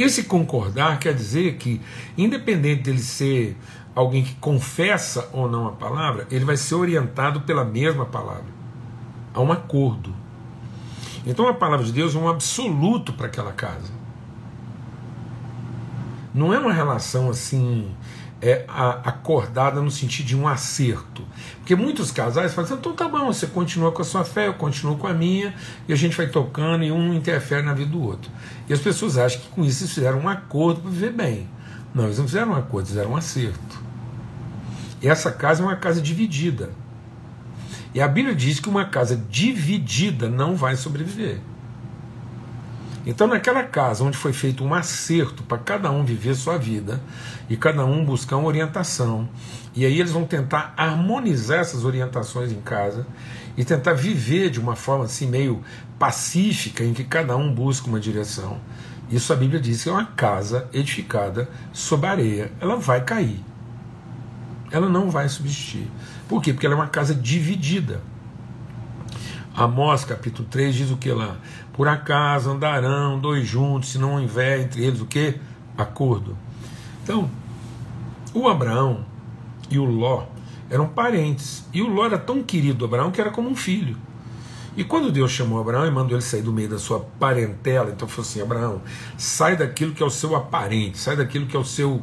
Esse 0.00 0.22
concordar 0.22 1.00
quer 1.00 1.12
dizer 1.12 1.56
que, 1.56 1.80
independente 2.16 2.82
dele 2.82 3.00
ser 3.00 3.56
alguém 3.96 4.22
que 4.22 4.36
confessa 4.36 5.28
ou 5.32 5.50
não 5.50 5.66
a 5.66 5.72
palavra, 5.72 6.24
ele 6.30 6.44
vai 6.44 6.56
ser 6.56 6.76
orientado 6.76 7.40
pela 7.40 7.64
mesma 7.64 8.06
palavra. 8.06 8.46
Há 9.34 9.40
um 9.40 9.50
acordo. 9.50 10.14
Então 11.26 11.48
a 11.48 11.54
palavra 11.54 11.84
de 11.84 11.90
Deus 11.90 12.14
é 12.14 12.18
um 12.18 12.28
absoluto 12.28 13.12
para 13.12 13.26
aquela 13.26 13.50
casa. 13.50 13.92
Não 16.32 16.54
é 16.54 16.60
uma 16.60 16.72
relação 16.72 17.28
assim 17.28 17.90
é, 18.40 18.64
acordada 18.68 19.80
no 19.80 19.90
sentido 19.90 20.26
de 20.26 20.36
um 20.36 20.46
acerto. 20.46 21.24
Porque 21.58 21.74
muitos 21.74 22.10
casais 22.10 22.54
falam 22.54 22.70
assim, 22.70 22.78
então 22.78 22.92
tá 22.92 23.08
bom, 23.08 23.26
você 23.26 23.46
continua 23.46 23.92
com 23.92 24.02
a 24.02 24.04
sua 24.04 24.24
fé, 24.24 24.46
eu 24.46 24.54
continuo 24.54 24.96
com 24.96 25.06
a 25.06 25.12
minha, 25.12 25.54
e 25.88 25.92
a 25.92 25.96
gente 25.96 26.16
vai 26.16 26.28
tocando 26.28 26.84
e 26.84 26.92
um 26.92 27.14
interfere 27.14 27.62
na 27.62 27.74
vida 27.74 27.90
do 27.90 28.02
outro. 28.02 28.30
E 28.68 28.72
as 28.72 28.80
pessoas 28.80 29.18
acham 29.18 29.40
que 29.40 29.48
com 29.48 29.64
isso 29.64 29.82
eles 29.82 29.94
fizeram 29.94 30.20
um 30.20 30.28
acordo 30.28 30.80
para 30.80 30.90
viver 30.90 31.12
bem. 31.12 31.48
Não, 31.94 32.04
eles 32.04 32.18
não 32.18 32.26
fizeram 32.26 32.52
um 32.52 32.56
acordo, 32.56 32.88
fizeram 32.88 33.10
um 33.12 33.16
acerto. 33.16 33.82
E 35.00 35.08
essa 35.08 35.30
casa 35.32 35.62
é 35.62 35.66
uma 35.66 35.76
casa 35.76 36.00
dividida. 36.00 36.70
E 37.94 38.00
a 38.00 38.06
Bíblia 38.06 38.34
diz 38.34 38.60
que 38.60 38.68
uma 38.68 38.84
casa 38.84 39.16
dividida 39.30 40.28
não 40.28 40.54
vai 40.54 40.76
sobreviver. 40.76 41.40
Então, 43.08 43.26
naquela 43.26 43.62
casa 43.62 44.04
onde 44.04 44.18
foi 44.18 44.34
feito 44.34 44.62
um 44.62 44.74
acerto 44.74 45.42
para 45.42 45.56
cada 45.56 45.90
um 45.90 46.04
viver 46.04 46.34
sua 46.34 46.58
vida 46.58 47.00
e 47.48 47.56
cada 47.56 47.82
um 47.82 48.04
buscar 48.04 48.36
uma 48.36 48.46
orientação, 48.46 49.26
e 49.74 49.86
aí 49.86 49.98
eles 49.98 50.12
vão 50.12 50.26
tentar 50.26 50.74
harmonizar 50.76 51.60
essas 51.60 51.86
orientações 51.86 52.52
em 52.52 52.60
casa 52.60 53.06
e 53.56 53.64
tentar 53.64 53.94
viver 53.94 54.50
de 54.50 54.60
uma 54.60 54.76
forma 54.76 55.06
assim 55.06 55.26
meio 55.26 55.64
pacífica, 55.98 56.84
em 56.84 56.92
que 56.92 57.02
cada 57.02 57.34
um 57.34 57.50
busca 57.50 57.88
uma 57.88 57.98
direção. 57.98 58.60
Isso 59.10 59.32
a 59.32 59.36
Bíblia 59.36 59.58
diz 59.58 59.82
que 59.82 59.88
é 59.88 59.92
uma 59.92 60.04
casa 60.04 60.68
edificada 60.70 61.48
sobre 61.72 62.06
areia, 62.08 62.52
ela 62.60 62.76
vai 62.76 63.02
cair. 63.02 63.42
Ela 64.70 64.86
não 64.86 65.10
vai 65.10 65.30
subsistir. 65.30 65.90
Por 66.28 66.42
quê? 66.42 66.52
Porque 66.52 66.66
ela 66.66 66.74
é 66.74 66.78
uma 66.78 66.88
casa 66.88 67.14
dividida. 67.14 68.02
Amós 69.58 70.04
capítulo 70.04 70.46
3 70.48 70.72
diz 70.72 70.90
o 70.92 70.96
que 70.96 71.10
lá? 71.10 71.36
Por 71.72 71.88
acaso 71.88 72.48
andarão 72.48 73.18
dois 73.18 73.44
juntos, 73.44 73.88
se 73.90 73.98
não 73.98 74.14
houver 74.22 74.60
entre 74.60 74.84
eles 74.84 75.00
o 75.00 75.04
que? 75.04 75.34
Acordo. 75.76 76.38
Então, 77.02 77.28
o 78.32 78.46
Abraão 78.48 79.04
e 79.68 79.76
o 79.76 79.84
Ló 79.84 80.26
eram 80.70 80.86
parentes. 80.86 81.64
E 81.74 81.82
o 81.82 81.88
Ló 81.88 82.06
era 82.06 82.16
tão 82.16 82.40
querido 82.40 82.78
do 82.78 82.84
Abraão 82.84 83.10
que 83.10 83.20
era 83.20 83.32
como 83.32 83.48
um 83.50 83.56
filho. 83.56 83.96
E 84.76 84.84
quando 84.84 85.10
Deus 85.10 85.32
chamou 85.32 85.60
Abraão 85.60 85.84
e 85.88 85.90
mandou 85.90 86.16
ele 86.16 86.22
sair 86.22 86.42
do 86.42 86.52
meio 86.52 86.68
da 86.68 86.78
sua 86.78 87.00
parentela, 87.18 87.90
então 87.90 88.06
falou 88.06 88.30
assim: 88.30 88.40
Abraão, 88.40 88.80
sai 89.16 89.56
daquilo 89.56 89.92
que 89.92 90.04
é 90.04 90.06
o 90.06 90.10
seu 90.10 90.36
aparente, 90.36 90.98
sai 90.98 91.16
daquilo 91.16 91.46
que 91.46 91.56
é 91.56 91.58
o 91.58 91.64
seu 91.64 92.00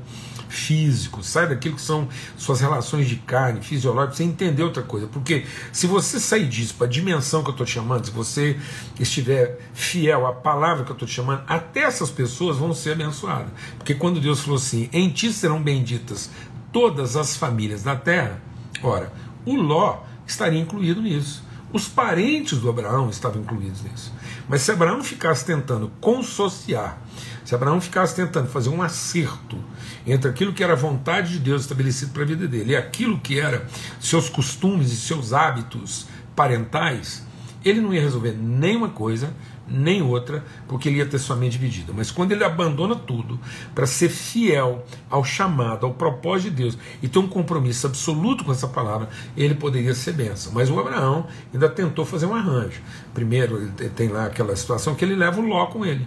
físico, 0.50 1.24
sai 1.24 1.48
daquilo 1.48 1.76
que 1.76 1.82
são 1.82 2.08
suas 2.38 2.62
relações 2.62 3.08
de 3.08 3.16
carne, 3.18 3.62
fisiológicas, 3.62 4.18
você 4.18 4.24
entender 4.24 4.64
outra 4.64 4.84
coisa. 4.84 5.08
Porque 5.08 5.46
se 5.72 5.88
você 5.88 6.20
sair 6.20 6.48
disso 6.48 6.76
para 6.76 6.88
a 6.88 6.90
dimensão 6.90 7.44
que 7.44 7.50
eu 7.50 7.54
estou 7.54 7.68
chamando, 7.68 8.06
se 8.06 8.12
você 8.12 8.60
estiver 9.00 9.60
fiel 9.74 10.26
à 10.26 10.34
palavra 10.34 10.84
que 10.84 10.92
eu 10.92 10.96
estou 10.96 11.08
chamando, 11.08 11.44
até 11.48 11.82
essas 11.82 12.10
pessoas 12.10 12.58
vão 12.58 12.74
ser 12.74 12.92
abençoadas. 12.92 13.52
Porque 13.78 13.94
quando 13.94 14.20
Deus 14.20 14.42
falou 14.42 14.58
assim: 14.58 14.90
em 14.92 15.10
ti 15.10 15.32
serão 15.32 15.62
benditas 15.62 16.30
todas 16.72 17.16
as 17.16 17.38
famílias 17.38 17.84
da 17.84 17.96
terra, 17.96 18.42
ora, 18.84 19.12
o 19.46 19.56
Ló 19.56 20.04
estaria 20.28 20.60
incluído 20.60 21.02
nisso. 21.02 21.44
Os 21.74 21.88
parentes 21.88 22.60
do 22.60 22.70
Abraão 22.70 23.10
estavam 23.10 23.42
incluídos 23.42 23.82
nisso. 23.84 24.14
Mas 24.48 24.62
se 24.62 24.72
Abraão 24.72 25.04
ficasse 25.04 25.46
tentando 25.46 25.92
consociar, 26.00 27.02
se 27.44 27.54
Abraão 27.54 27.82
ficasse 27.82 28.16
tentando 28.16 28.48
fazer 28.48 28.70
um 28.70 28.82
acerto 28.82 29.58
entre 30.06 30.30
aquilo 30.30 30.54
que 30.54 30.64
era 30.64 30.74
a 30.74 30.78
vontade 30.78 31.34
de 31.34 31.40
Deus 31.40 31.64
estabelecido 31.64 32.12
para 32.12 32.24
a 32.24 32.26
vida 32.26 32.48
dele 32.48 32.72
e 32.72 32.76
aquilo 32.76 33.20
que 33.20 33.40
era 33.40 33.68
seus 34.00 34.30
costumes 34.30 34.92
e 34.92 34.96
seus 34.96 35.34
hábitos 35.34 36.08
parentais, 36.36 37.24
ele 37.64 37.82
não 37.82 37.94
ia 37.94 38.02
resolver 38.02 38.34
nenhuma 38.34 38.90
coisa, 38.90 39.34
nem 39.68 40.02
outra, 40.02 40.44
porque 40.68 40.90
ele 40.90 40.98
ia 40.98 41.06
ter 41.06 41.18
sua 41.20 41.36
mente 41.36 41.54
dividida. 41.54 41.92
Mas 41.96 42.12
quando 42.12 42.32
ele 42.32 42.44
abandona 42.44 42.96
tudo 42.96 43.40
para 43.74 43.88
ser 43.88 44.10
fiel 44.10 44.86
ao 45.10 45.24
chamado, 45.24 45.86
ao 45.86 45.94
propósito 45.94 46.50
de 46.50 46.64
Deus 46.64 46.78
e 47.02 47.08
ter 47.08 47.20
um 47.20 47.28
compromisso 47.28 47.88
absoluto 47.88 48.44
com 48.44 48.52
essa 48.52 48.68
palavra, 48.68 49.10
ele 49.36 49.56
poderia 49.56 49.94
ser 49.96 50.14
benção. 50.14 50.52
Mas 50.54 50.70
o 50.70 50.80
Abraão 50.80 51.28
ainda 51.54 51.68
tentou 51.70 52.06
fazer 52.06 52.26
um 52.26 52.36
arranjo. 52.36 52.82
Primeiro, 53.14 53.58
ele 53.58 53.90
tem 53.90 54.10
lá 54.10 54.26
aquela 54.26 54.56
situação 54.56 54.96
que 54.96 55.04
ele 55.04 55.16
leva 55.16 55.40
o 55.40 55.46
Ló 55.46 55.66
com 55.68 55.86
ele. 55.86 56.06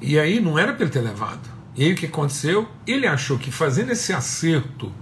E 0.00 0.18
aí 0.18 0.40
não 0.40 0.58
era 0.58 0.72
para 0.72 0.84
ele 0.84 0.92
ter 0.92 1.00
levado. 1.00 1.48
E 1.74 1.84
aí 1.84 1.92
o 1.92 1.96
que 1.96 2.06
aconteceu? 2.06 2.68
Ele 2.86 3.06
achou 3.06 3.38
que 3.38 3.50
fazendo 3.50 3.92
esse 3.92 4.12
acerto 4.12 4.92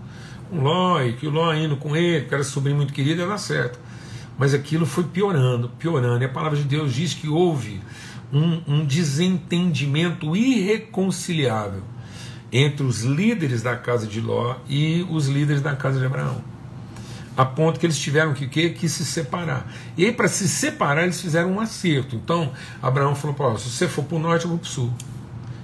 com 0.48 0.62
Ló, 0.62 1.02
e 1.02 1.14
que 1.14 1.26
o 1.26 1.30
Ló 1.30 1.52
indo 1.54 1.76
com 1.76 1.96
ele, 1.96 2.26
que 2.26 2.34
era 2.34 2.44
sobrinho 2.44 2.76
muito 2.76 2.92
querido, 2.92 3.26
dar 3.26 3.38
certo. 3.38 3.78
Mas 4.38 4.52
aquilo 4.52 4.84
foi 4.84 5.04
piorando, 5.04 5.70
piorando. 5.78 6.22
E 6.22 6.26
a 6.26 6.28
palavra 6.28 6.58
de 6.58 6.64
Deus 6.64 6.94
diz 6.94 7.14
que 7.14 7.28
houve 7.28 7.80
um, 8.32 8.62
um 8.66 8.84
desentendimento 8.84 10.36
irreconciliável 10.36 11.82
entre 12.52 12.84
os 12.84 13.02
líderes 13.02 13.62
da 13.62 13.76
casa 13.76 14.06
de 14.06 14.20
Ló 14.20 14.56
e 14.68 15.06
os 15.10 15.26
líderes 15.26 15.62
da 15.62 15.74
casa 15.74 15.98
de 15.98 16.06
Abraão. 16.06 16.42
A 17.36 17.44
ponto 17.44 17.78
que 17.78 17.84
eles 17.84 17.98
tiveram 17.98 18.32
que, 18.32 18.46
que, 18.46 18.70
que 18.70 18.88
se 18.88 19.04
separar. 19.04 19.70
E 19.96 20.06
aí, 20.06 20.12
para 20.12 20.26
se 20.26 20.48
separar, 20.48 21.02
eles 21.02 21.20
fizeram 21.20 21.52
um 21.52 21.60
acerto. 21.60 22.16
Então, 22.16 22.50
Abraão 22.80 23.14
falou: 23.14 23.58
se 23.58 23.68
você 23.68 23.86
for 23.86 24.04
para 24.04 24.16
o 24.16 24.18
norte, 24.18 24.44
eu 24.44 24.50
vou 24.50 24.58
para 24.58 24.66
o 24.66 24.70
sul. 24.70 24.92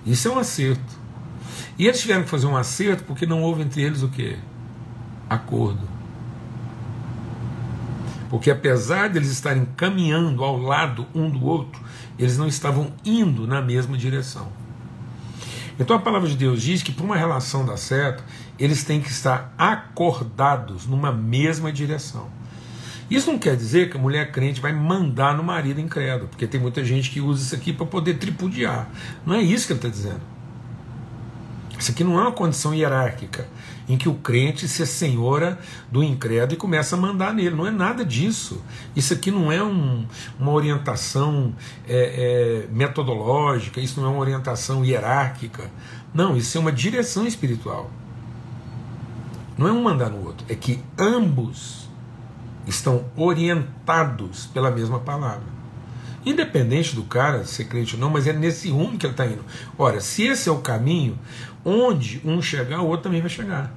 Isso 0.04 0.28
é 0.28 0.30
um 0.30 0.38
acerto. 0.38 1.00
E 1.78 1.86
eles 1.86 2.00
tiveram 2.00 2.24
que 2.24 2.28
fazer 2.28 2.46
um 2.46 2.56
acerto 2.56 3.04
porque 3.04 3.24
não 3.24 3.42
houve 3.42 3.62
entre 3.62 3.80
eles 3.80 4.02
o 4.02 4.08
que? 4.08 4.36
Acordo. 5.30 5.91
Porque 8.32 8.50
apesar 8.50 9.10
de 9.10 9.18
eles 9.18 9.28
estarem 9.30 9.68
caminhando 9.76 10.42
ao 10.42 10.56
lado 10.56 11.06
um 11.14 11.28
do 11.28 11.44
outro, 11.44 11.78
eles 12.18 12.38
não 12.38 12.48
estavam 12.48 12.90
indo 13.04 13.46
na 13.46 13.60
mesma 13.60 13.94
direção. 13.94 14.50
Então 15.78 15.94
a 15.94 15.98
palavra 15.98 16.26
de 16.26 16.34
Deus 16.34 16.62
diz 16.62 16.82
que 16.82 16.92
para 16.92 17.04
uma 17.04 17.14
relação 17.14 17.66
dar 17.66 17.76
certo, 17.76 18.24
eles 18.58 18.84
têm 18.84 19.02
que 19.02 19.10
estar 19.10 19.52
acordados 19.58 20.86
numa 20.86 21.12
mesma 21.12 21.70
direção. 21.70 22.30
Isso 23.10 23.30
não 23.30 23.38
quer 23.38 23.54
dizer 23.54 23.90
que 23.90 23.98
a 23.98 24.00
mulher 24.00 24.32
crente 24.32 24.62
vai 24.62 24.72
mandar 24.72 25.36
no 25.36 25.44
marido 25.44 25.78
incrédulo, 25.78 26.28
porque 26.28 26.46
tem 26.46 26.58
muita 26.58 26.82
gente 26.82 27.10
que 27.10 27.20
usa 27.20 27.42
isso 27.42 27.54
aqui 27.54 27.70
para 27.70 27.84
poder 27.84 28.14
tripudiar. 28.14 28.88
Não 29.26 29.34
é 29.34 29.42
isso 29.42 29.66
que 29.66 29.74
ele 29.74 29.78
está 29.78 29.90
dizendo. 29.90 30.31
Isso 31.82 31.90
aqui 31.90 32.04
não 32.04 32.16
é 32.16 32.22
uma 32.22 32.30
condição 32.30 32.72
hierárquica 32.72 33.48
em 33.88 33.98
que 33.98 34.08
o 34.08 34.14
crente 34.14 34.68
se 34.68 34.86
senhora 34.86 35.58
do 35.90 36.00
incrédulo 36.00 36.52
e 36.52 36.56
começa 36.56 36.94
a 36.94 36.98
mandar 36.98 37.34
nele. 37.34 37.56
Não 37.56 37.66
é 37.66 37.72
nada 37.72 38.04
disso. 38.04 38.62
Isso 38.94 39.12
aqui 39.12 39.32
não 39.32 39.50
é 39.50 39.60
um, 39.60 40.06
uma 40.38 40.52
orientação 40.52 41.52
é, 41.88 42.66
é, 42.68 42.72
metodológica, 42.72 43.80
isso 43.80 44.00
não 44.00 44.06
é 44.06 44.10
uma 44.12 44.20
orientação 44.20 44.84
hierárquica. 44.84 45.68
Não, 46.14 46.36
isso 46.36 46.56
é 46.56 46.60
uma 46.60 46.70
direção 46.70 47.26
espiritual. 47.26 47.90
Não 49.58 49.66
é 49.66 49.72
um 49.72 49.82
mandar 49.82 50.08
no 50.08 50.24
outro, 50.24 50.46
é 50.48 50.54
que 50.54 50.80
ambos 50.96 51.90
estão 52.64 53.06
orientados 53.16 54.46
pela 54.46 54.70
mesma 54.70 55.00
palavra. 55.00 55.62
Independente 56.24 56.94
do 56.94 57.02
cara 57.02 57.44
ser 57.44 57.64
crente 57.64 57.94
ou 57.94 58.00
não, 58.00 58.10
mas 58.10 58.26
é 58.26 58.32
nesse 58.32 58.70
rumo 58.70 58.96
que 58.96 59.06
ele 59.06 59.12
está 59.12 59.26
indo. 59.26 59.44
Ora, 59.76 60.00
se 60.00 60.22
esse 60.22 60.48
é 60.48 60.52
o 60.52 60.58
caminho, 60.58 61.18
onde 61.64 62.20
um 62.24 62.40
chegar, 62.40 62.80
o 62.80 62.86
outro 62.86 63.04
também 63.04 63.20
vai 63.20 63.30
chegar. 63.30 63.72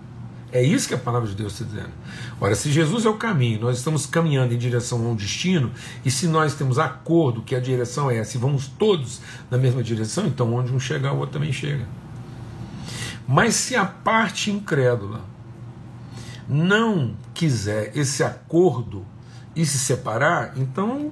É 0.52 0.62
isso 0.64 0.88
que 0.88 0.94
a 0.94 0.98
palavra 0.98 1.28
de 1.28 1.36
Deus 1.36 1.54
está 1.54 1.66
dizendo. 1.66 1.92
Ora, 2.40 2.56
se 2.56 2.72
Jesus 2.72 3.06
é 3.06 3.10
o 3.10 3.16
caminho, 3.16 3.60
nós 3.62 3.78
estamos 3.78 4.06
caminhando 4.06 4.54
em 4.54 4.58
direção 4.58 5.00
a 5.00 5.10
um 5.10 5.16
destino, 5.16 5.72
e 6.06 6.12
se 6.12 6.28
nós 6.28 6.54
temos 6.54 6.80
acordo 6.80 7.42
que 7.42 7.56
a 7.56 7.60
direção 7.60 8.10
é 8.10 8.18
essa 8.18 8.38
e 8.38 8.40
vamos 8.40 8.68
todos 8.68 9.20
na 9.50 9.58
mesma 9.58 9.84
direção, 9.84 10.28
então 10.28 10.54
onde 10.54 10.72
um 10.72 10.80
chegar, 10.80 11.14
o 11.14 11.18
outro 11.18 11.34
também 11.34 11.52
chega. 11.52 11.86
Mas 13.28 13.56
se 13.56 13.76
a 13.76 13.86
parte 13.86 14.52
incrédula 14.52 15.26
não 16.48 17.16
quiser 17.34 17.92
esse 17.98 18.24
acordo 18.24 19.06
e 19.56 19.66
se 19.66 19.80
separar, 19.80 20.54
então 20.58 21.12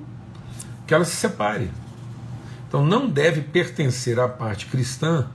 que 0.86 0.94
ela 0.94 1.06
se 1.06 1.16
separe. 1.16 1.70
Então 2.68 2.86
não 2.86 3.08
deve 3.08 3.42
pertencer 3.42 4.20
à 4.20 4.28
parte 4.28 4.66
cristã 4.66 5.28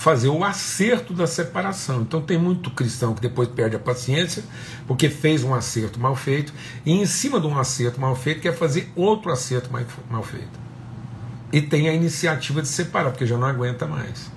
fazer 0.00 0.28
o 0.28 0.42
acerto 0.42 1.12
da 1.12 1.26
separação. 1.26 2.00
Então 2.00 2.22
tem 2.22 2.38
muito 2.38 2.70
cristão 2.70 3.14
que 3.14 3.20
depois 3.20 3.48
perde 3.48 3.76
a 3.76 3.78
paciência 3.78 4.42
porque 4.86 5.10
fez 5.10 5.44
um 5.44 5.54
acerto 5.54 6.00
mal 6.00 6.16
feito 6.16 6.54
e 6.86 6.92
em 6.92 7.04
cima 7.04 7.38
de 7.38 7.46
um 7.46 7.58
acerto 7.58 8.00
mal 8.00 8.16
feito 8.16 8.40
quer 8.40 8.56
fazer 8.56 8.90
outro 8.96 9.30
acerto 9.30 9.70
mal 10.08 10.22
feito. 10.22 10.58
E 11.52 11.60
tem 11.60 11.88
a 11.88 11.92
iniciativa 11.92 12.62
de 12.62 12.68
separar 12.68 13.10
porque 13.10 13.26
já 13.26 13.36
não 13.36 13.46
aguenta 13.46 13.86
mais. 13.86 14.30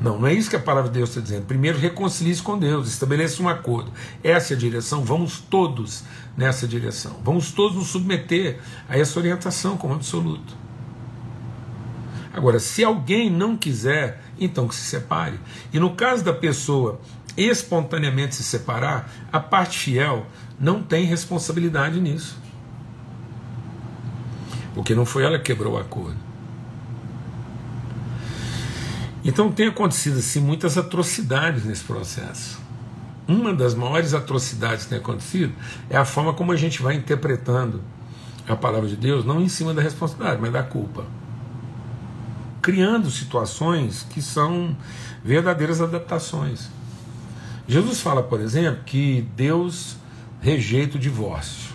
Não, 0.00 0.18
não 0.18 0.26
é 0.26 0.34
isso 0.34 0.50
que 0.50 0.56
a 0.56 0.60
palavra 0.60 0.90
de 0.90 0.98
Deus 0.98 1.10
está 1.10 1.20
dizendo. 1.20 1.46
Primeiro, 1.46 1.78
reconcilie-se 1.78 2.42
com 2.42 2.58
Deus, 2.58 2.88
estabeleça 2.88 3.42
um 3.42 3.48
acordo. 3.48 3.90
Essa 4.22 4.52
é 4.52 4.56
a 4.56 4.58
direção, 4.58 5.02
vamos 5.04 5.40
todos 5.40 6.04
nessa 6.36 6.68
direção. 6.68 7.16
Vamos 7.24 7.50
todos 7.52 7.76
nos 7.76 7.88
submeter 7.88 8.60
a 8.88 8.98
essa 8.98 9.18
orientação 9.18 9.76
como 9.76 9.94
absoluto. 9.94 10.54
Agora, 12.32 12.60
se 12.60 12.84
alguém 12.84 13.30
não 13.30 13.56
quiser, 13.56 14.22
então 14.38 14.68
que 14.68 14.74
se 14.74 14.82
separe. 14.82 15.40
E 15.72 15.80
no 15.80 15.94
caso 15.94 16.22
da 16.22 16.34
pessoa 16.34 17.00
espontaneamente 17.34 18.34
se 18.34 18.42
separar, 18.42 19.10
a 19.32 19.40
parte 19.40 19.78
fiel 19.78 20.26
não 20.60 20.82
tem 20.82 21.06
responsabilidade 21.06 21.98
nisso. 21.98 22.38
Porque 24.74 24.94
não 24.94 25.06
foi 25.06 25.24
ela 25.24 25.38
que 25.38 25.44
quebrou 25.44 25.74
o 25.74 25.78
acordo. 25.78 26.25
Então 29.26 29.50
tem 29.50 29.66
acontecido 29.66 30.20
assim 30.20 30.40
muitas 30.40 30.78
atrocidades 30.78 31.64
nesse 31.64 31.82
processo. 31.82 32.60
Uma 33.26 33.52
das 33.52 33.74
maiores 33.74 34.14
atrocidades 34.14 34.84
que 34.84 34.90
tem 34.90 34.98
acontecido 34.98 35.52
é 35.90 35.96
a 35.96 36.04
forma 36.04 36.32
como 36.32 36.52
a 36.52 36.56
gente 36.56 36.80
vai 36.80 36.94
interpretando 36.94 37.82
a 38.46 38.54
palavra 38.54 38.88
de 38.88 38.94
Deus, 38.94 39.24
não 39.24 39.40
em 39.40 39.48
cima 39.48 39.74
da 39.74 39.82
responsabilidade, 39.82 40.40
mas 40.40 40.52
da 40.52 40.62
culpa. 40.62 41.04
Criando 42.62 43.10
situações 43.10 44.06
que 44.08 44.22
são 44.22 44.76
verdadeiras 45.24 45.80
adaptações. 45.80 46.70
Jesus 47.66 48.00
fala, 48.00 48.22
por 48.22 48.40
exemplo, 48.40 48.84
que 48.86 49.28
Deus 49.34 49.96
rejeita 50.40 50.98
o 50.98 51.00
divórcio. 51.00 51.74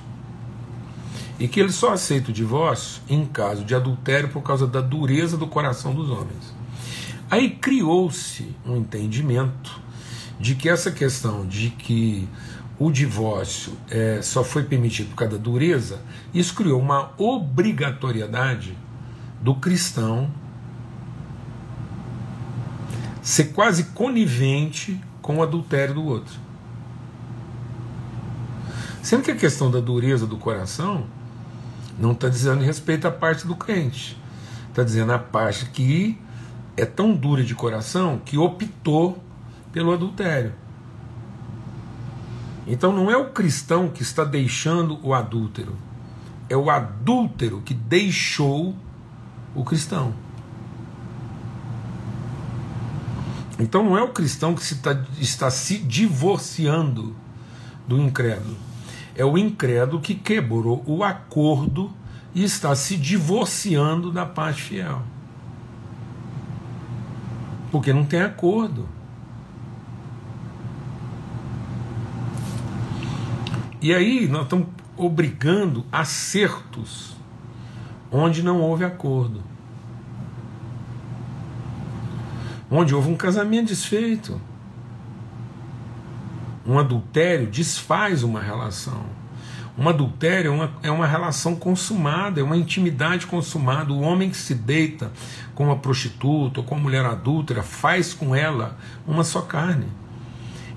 E 1.38 1.50
que 1.50 1.60
ele 1.60 1.74
só 1.74 1.91
aceita 1.91 2.29
o 2.29 2.34
divórcio 2.34 3.01
em 3.10 3.25
caso 3.25 3.65
de 3.65 3.75
adultério 3.75 4.29
por 4.29 4.41
causa 4.41 4.65
da 4.65 4.79
dureza 4.79 5.36
do 5.36 5.48
coração 5.48 5.93
dos 5.93 6.10
homens. 6.10 6.62
Aí 7.31 7.51
criou-se 7.51 8.53
um 8.65 8.75
entendimento 8.75 9.79
de 10.37 10.53
que 10.53 10.67
essa 10.67 10.91
questão 10.91 11.48
de 11.48 11.70
que 11.70 12.27
o 12.77 12.91
divórcio 12.91 13.72
é, 13.89 14.22
só 14.22 14.44
foi 14.44 14.63
permitido 14.63 15.11
por 15.11 15.15
causa 15.15 15.37
da 15.37 15.41
dureza, 15.41 16.01
isso 16.33 16.53
criou 16.53 16.77
uma 16.77 17.13
obrigatoriedade 17.17 18.77
do 19.39 19.55
cristão 19.55 20.29
ser 23.22 23.53
quase 23.53 23.85
conivente 23.85 25.00
com 25.22 25.37
o 25.37 25.44
adultério 25.44 25.94
do 25.94 26.03
outro. 26.03 26.37
Sendo 29.01 29.24
que 29.24 29.31
a 29.31 29.35
questão 29.37 29.72
da 29.72 29.79
dureza 29.79 30.27
do 30.27 30.35
coração 30.35 31.05
não 31.98 32.11
está 32.11 32.27
dizendo 32.27 32.61
respeito 32.61 33.07
à 33.07 33.11
parte 33.11 33.48
do 33.48 33.55
crente, 33.55 34.17
está 34.67 34.83
dizendo 34.83 35.13
a 35.13 35.20
parte 35.20 35.67
que 35.67 36.20
é 36.81 36.85
tão 36.85 37.13
dura 37.13 37.44
de 37.44 37.53
coração 37.53 38.20
que 38.25 38.39
optou 38.39 39.24
pelo 39.72 39.94
adultério. 39.94 40.51
Então 42.65 42.91
não 42.91 43.11
é 43.11 43.15
o 43.15 43.29
cristão 43.29 43.87
que 43.87 44.01
está 44.01 44.24
deixando 44.24 45.00
o 45.03 45.13
adúltero, 45.13 45.75
é 46.50 46.57
o 46.57 46.72
adúltero 46.72 47.61
que 47.61 47.75
deixou 47.75 48.75
o 49.53 49.63
cristão. 49.63 50.11
Então 53.59 53.83
não 53.83 53.96
é 53.96 54.01
o 54.01 54.09
cristão 54.09 54.55
que 54.55 54.63
está, 54.63 55.05
está 55.20 55.51
se 55.51 55.77
divorciando 55.77 57.15
do 57.87 58.01
incrédulo, 58.01 58.57
é 59.15 59.24
o 59.24 59.37
incrédulo 59.37 60.01
que 60.01 60.15
quebrou 60.15 60.83
o 60.87 61.03
acordo 61.03 61.94
e 62.33 62.44
está 62.44 62.75
se 62.75 62.98
divorciando 62.98 64.11
da 64.11 64.25
parte 64.25 64.63
fiel. 64.63 65.03
Porque 67.72 67.94
não 67.94 68.03
tem 68.05 68.22
acordo. 68.22 68.88
E 73.81 73.94
aí 73.94 74.27
nós 74.27 74.44
estamos 74.44 74.68
obrigando 74.96 75.84
acertos 75.92 77.16
onde 78.12 78.44
não 78.44 78.62
houve 78.62 78.84
acordo. 78.84 79.42
Onde 82.70 82.94
houve 82.94 83.10
um 83.10 83.16
casamento 83.16 83.68
desfeito. 83.68 84.40
Um 86.68 86.77
adultério 86.77 87.48
desfaz 87.48 88.22
uma 88.22 88.40
relação. 88.40 89.21
Um 89.77 89.88
adultério 89.88 90.51
é 90.51 90.53
uma, 90.53 90.72
é 90.84 90.92
uma 90.92 91.07
relação 91.07 91.55
consumada, 91.55 92.42
é 92.42 92.44
uma 92.44 92.57
intimidade 92.57 93.25
consumada. 93.25 93.94
O 93.94 94.01
homem 94.01 94.29
que 94.29 94.38
se 94.38 94.53
deita 94.53 95.12
com 95.55 95.66
uma 95.66 95.77
prostituta 95.77 96.60
ou 96.60 96.66
com 96.66 96.75
uma 96.75 96.84
mulher 96.84 97.05
adúltera 97.05 97.64
faz 97.64 98.14
com 98.14 98.36
ela 98.36 98.77
uma 99.07 99.24
só 99.24 99.42
carne. 99.42 99.88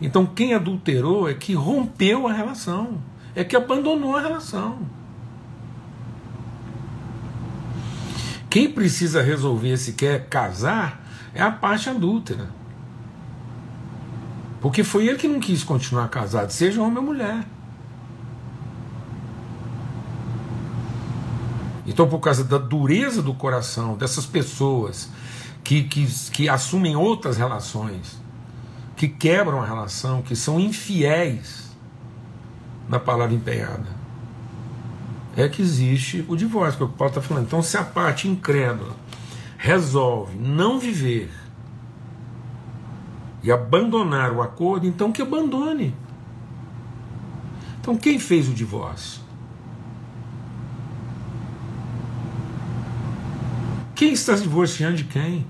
Então 0.00 0.24
quem 0.24 0.54
adulterou 0.54 1.28
é 1.28 1.34
que 1.34 1.54
rompeu 1.54 2.28
a 2.28 2.32
relação, 2.32 2.98
é 3.34 3.42
que 3.42 3.56
abandonou 3.56 4.16
a 4.16 4.20
relação. 4.20 4.78
Quem 8.48 8.70
precisa 8.70 9.20
resolver 9.20 9.76
se 9.76 9.94
quer 9.94 10.28
casar 10.28 11.04
é 11.34 11.42
a 11.42 11.50
parte 11.50 11.90
adúltera. 11.90 12.48
Porque 14.60 14.84
foi 14.84 15.08
ele 15.08 15.18
que 15.18 15.26
não 15.26 15.40
quis 15.40 15.64
continuar 15.64 16.08
casado, 16.08 16.50
seja 16.50 16.80
homem 16.80 16.98
ou 16.98 17.02
mulher. 17.02 17.44
Então, 21.94 22.08
por 22.08 22.18
causa 22.18 22.42
da 22.42 22.58
dureza 22.58 23.22
do 23.22 23.32
coração 23.32 23.94
dessas 23.94 24.26
pessoas 24.26 25.08
que, 25.62 25.84
que, 25.84 26.04
que 26.32 26.48
assumem 26.48 26.96
outras 26.96 27.36
relações, 27.36 28.20
que 28.96 29.06
quebram 29.06 29.62
a 29.62 29.64
relação, 29.64 30.20
que 30.20 30.34
são 30.34 30.58
infiéis 30.58 31.70
na 32.88 32.98
palavra 32.98 33.32
empenhada, 33.32 33.86
é 35.36 35.48
que 35.48 35.62
existe 35.62 36.24
o 36.26 36.34
divórcio, 36.34 36.78
que 36.78 36.84
o 36.84 36.88
Paulo 36.88 37.10
está 37.10 37.22
falando. 37.22 37.46
Então, 37.46 37.62
se 37.62 37.76
a 37.76 37.84
parte 37.84 38.26
incrédula 38.26 38.96
resolve 39.56 40.36
não 40.36 40.80
viver 40.80 41.30
e 43.40 43.52
abandonar 43.52 44.32
o 44.32 44.42
acordo, 44.42 44.84
então 44.84 45.12
que 45.12 45.22
abandone. 45.22 45.94
Então, 47.80 47.96
quem 47.96 48.18
fez 48.18 48.48
o 48.48 48.52
divórcio? 48.52 49.23
Quem 53.94 54.12
está 54.12 54.36
se 54.36 54.42
divorciando 54.42 54.96
de 54.96 55.04
quem? 55.04 55.46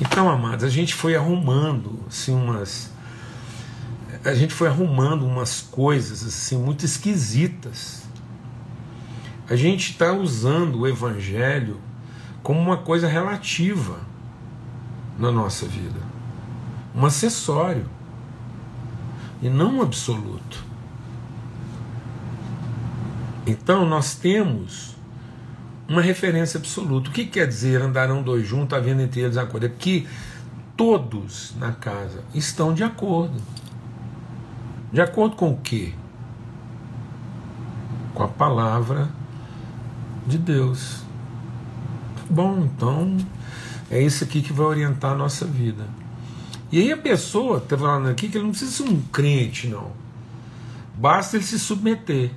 Então, 0.00 0.28
amados, 0.28 0.64
a 0.64 0.68
gente 0.68 0.94
foi 0.94 1.14
arrumando 1.14 2.00
assim 2.08 2.34
umas 2.34 2.90
a 4.24 4.34
gente 4.34 4.52
foi 4.52 4.68
arrumando 4.68 5.26
umas 5.26 5.62
coisas 5.62 6.26
assim 6.26 6.58
muito 6.58 6.84
esquisitas 6.84 8.00
a 9.50 9.56
gente 9.56 9.90
está 9.90 10.12
usando 10.12 10.78
o 10.78 10.86
Evangelho 10.86 11.80
como 12.40 12.60
uma 12.60 12.76
coisa 12.76 13.08
relativa 13.08 13.98
na 15.18 15.32
nossa 15.32 15.66
vida, 15.66 16.00
um 16.94 17.04
acessório 17.04 17.84
e 19.42 19.50
não 19.50 19.78
um 19.78 19.82
absoluto. 19.82 20.69
Então 23.50 23.84
nós 23.84 24.14
temos 24.14 24.94
uma 25.88 26.00
referência 26.00 26.56
absoluta. 26.56 27.10
O 27.10 27.12
que 27.12 27.26
quer 27.26 27.48
dizer 27.48 27.82
andarão 27.82 28.22
dois 28.22 28.46
juntos, 28.46 28.78
havendo 28.78 29.02
entre 29.02 29.22
eles 29.22 29.36
acordo? 29.36 29.66
É 29.66 29.68
que 29.68 30.06
todos 30.76 31.52
na 31.58 31.72
casa 31.72 32.22
estão 32.32 32.72
de 32.72 32.84
acordo. 32.84 33.34
De 34.92 35.00
acordo 35.00 35.34
com 35.34 35.50
o 35.50 35.56
quê? 35.56 35.92
Com 38.14 38.22
a 38.22 38.28
palavra 38.28 39.08
de 40.26 40.38
Deus. 40.38 41.02
Bom, 42.28 42.60
então 42.60 43.16
é 43.90 44.00
isso 44.00 44.22
aqui 44.22 44.42
que 44.42 44.52
vai 44.52 44.66
orientar 44.66 45.12
a 45.12 45.16
nossa 45.16 45.44
vida. 45.44 45.84
E 46.70 46.78
aí 46.78 46.92
a 46.92 46.96
pessoa 46.96 47.58
está 47.58 47.76
falando 47.76 48.08
aqui 48.08 48.28
que 48.28 48.38
ele 48.38 48.44
não 48.44 48.52
precisa 48.52 48.70
ser 48.70 48.88
um 48.88 49.02
crente, 49.12 49.66
não. 49.66 49.90
Basta 50.96 51.36
ele 51.36 51.44
se 51.44 51.58
submeter. 51.58 52.30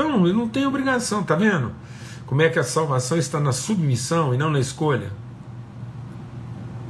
Então, 0.00 0.26
ele 0.26 0.32
não 0.32 0.48
tem 0.48 0.66
obrigação, 0.66 1.22
tá 1.22 1.36
vendo? 1.36 1.72
Como 2.24 2.40
é 2.40 2.48
que 2.48 2.58
a 2.58 2.64
salvação 2.64 3.18
está 3.18 3.38
na 3.38 3.52
submissão 3.52 4.32
e 4.32 4.38
não 4.38 4.48
na 4.48 4.58
escolha? 4.58 5.12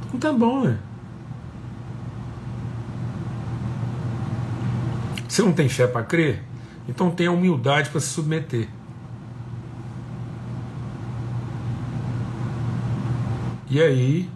Então 0.07 0.17
tá 0.17 0.31
bom, 0.31 0.63
né? 0.63 0.79
Você 5.27 5.41
não 5.41 5.51
tem 5.51 5.67
fé 5.67 5.87
para 5.87 6.05
crer? 6.05 6.41
Então 6.87 7.11
tenha 7.11 7.33
humildade 7.33 7.89
para 7.89 7.99
se 7.99 8.07
submeter. 8.07 8.69
E 13.69 13.81
aí, 13.81 14.29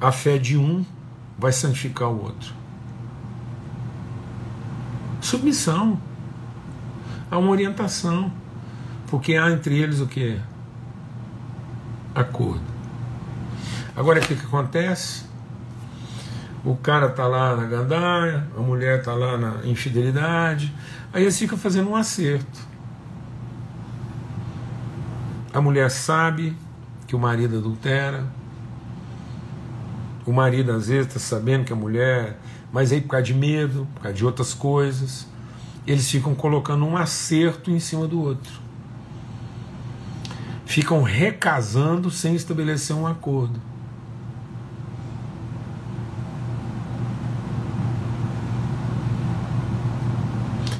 a 0.00 0.10
fé 0.10 0.38
de 0.38 0.58
um 0.58 0.84
vai 1.38 1.52
santificar 1.52 2.08
o 2.08 2.20
outro. 2.20 2.52
Submissão 5.20 6.00
há 7.32 7.38
uma 7.38 7.50
orientação, 7.50 8.30
porque 9.06 9.36
há 9.36 9.50
entre 9.50 9.78
eles 9.78 10.00
o 10.00 10.06
que? 10.06 10.38
Acordo. 12.14 12.60
Agora 13.96 14.20
o 14.20 14.22
que, 14.22 14.36
que 14.36 14.44
acontece? 14.44 15.24
O 16.62 16.76
cara 16.76 17.06
está 17.06 17.26
lá 17.26 17.56
na 17.56 17.64
gandaia, 17.64 18.46
a 18.54 18.60
mulher 18.60 18.98
está 18.98 19.14
lá 19.14 19.38
na 19.38 19.66
infidelidade, 19.66 20.74
aí 21.10 21.22
eles 21.22 21.38
ficam 21.38 21.56
fazendo 21.56 21.88
um 21.88 21.96
acerto. 21.96 22.60
A 25.54 25.60
mulher 25.60 25.90
sabe 25.90 26.54
que 27.06 27.16
o 27.16 27.18
marido 27.18 27.56
adultera, 27.56 28.26
o 30.26 30.32
marido 30.34 30.70
às 30.70 30.88
vezes 30.88 31.06
está 31.06 31.18
sabendo 31.18 31.64
que 31.64 31.72
a 31.72 31.76
mulher, 31.76 32.38
mas 32.70 32.92
aí 32.92 33.00
por 33.00 33.08
causa 33.08 33.24
de 33.24 33.34
medo, 33.34 33.88
por 33.94 34.02
causa 34.02 34.16
de 34.16 34.24
outras 34.24 34.52
coisas, 34.52 35.31
eles 35.86 36.10
ficam 36.10 36.34
colocando 36.34 36.84
um 36.84 36.96
acerto 36.96 37.70
em 37.70 37.80
cima 37.80 38.06
do 38.06 38.20
outro. 38.20 38.60
Ficam 40.64 41.02
recasando 41.02 42.10
sem 42.10 42.34
estabelecer 42.34 42.94
um 42.94 43.06
acordo. 43.06 43.60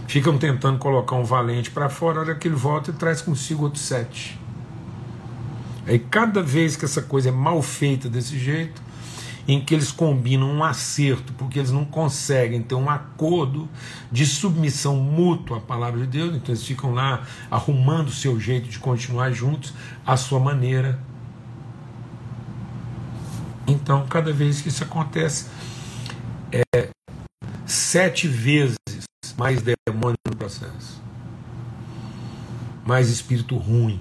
Ficam 0.07 0.37
tentando 0.37 0.79
colocar 0.79 1.17
um 1.17 1.25
valente 1.25 1.71
para 1.71 1.89
fora, 1.89 2.19
a 2.19 2.21
hora 2.21 2.35
que 2.35 2.47
ele 2.47 2.55
volta 2.55 2.91
e 2.91 2.93
traz 2.93 3.23
consigo 3.23 3.65
outro 3.65 3.81
sete. 3.81 4.39
Aí 5.87 5.99
cada 5.99 6.43
vez 6.43 6.77
que 6.77 6.85
essa 6.85 7.03
coisa 7.03 7.31
é 7.31 7.33
mal 7.33 7.61
feita 7.63 8.09
desse 8.09 8.39
jeito, 8.39 8.81
em 9.47 9.61
que 9.61 9.75
eles 9.75 9.91
combinam 9.91 10.49
um 10.49 10.63
acerto, 10.63 11.33
porque 11.33 11.59
eles 11.59 11.71
não 11.71 11.85
conseguem 11.85 12.63
ter 12.63 12.75
um 12.75 12.89
acordo 12.89 13.69
de 14.11 14.25
submissão 14.25 14.97
mútua 14.97 15.59
à 15.59 15.61
palavra 15.61 16.01
de 16.01 16.07
Deus, 16.07 16.37
então 16.37 16.55
eles 16.55 16.65
ficam 16.65 16.93
lá 16.93 17.23
arrumando 17.51 18.09
o 18.09 18.13
seu 18.13 18.39
jeito 18.39 18.69
de 18.69 18.79
continuar 18.79 19.33
juntos, 19.33 19.75
à 20.07 20.17
sua 20.17 20.39
maneira. 20.39 21.01
Então, 23.67 24.07
cada 24.07 24.33
vez 24.33 24.61
que 24.61 24.69
isso 24.69 24.85
acontece, 24.85 25.47
é 26.53 26.91
sete 27.67 28.29
vezes 28.29 28.77
mais 29.37 29.63
demônio 29.63 30.17
no 30.29 30.37
processo, 30.37 31.03
mais 32.85 33.09
espírito 33.09 33.57
ruim 33.57 34.01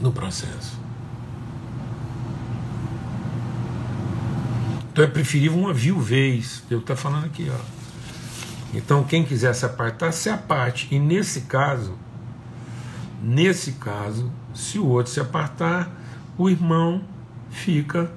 no 0.00 0.12
processo. 0.12 0.83
Então 4.94 5.02
é 5.02 5.08
preferível 5.08 5.58
uma 5.58 5.74
viuvez. 5.74 6.62
Eu 6.70 6.78
estou 6.78 6.94
falando 6.94 7.24
aqui, 7.24 7.50
ó. 7.50 7.58
Então 8.72 9.02
quem 9.02 9.24
quiser 9.24 9.52
se 9.52 9.66
apartar, 9.66 10.12
se 10.12 10.30
aparte. 10.30 10.86
E 10.88 11.00
nesse 11.00 11.40
caso, 11.40 11.98
nesse 13.20 13.72
caso, 13.72 14.30
se 14.54 14.78
o 14.78 14.86
outro 14.86 15.10
se 15.10 15.18
apartar, 15.18 15.90
o 16.38 16.48
irmão 16.48 17.02
fica 17.50 18.08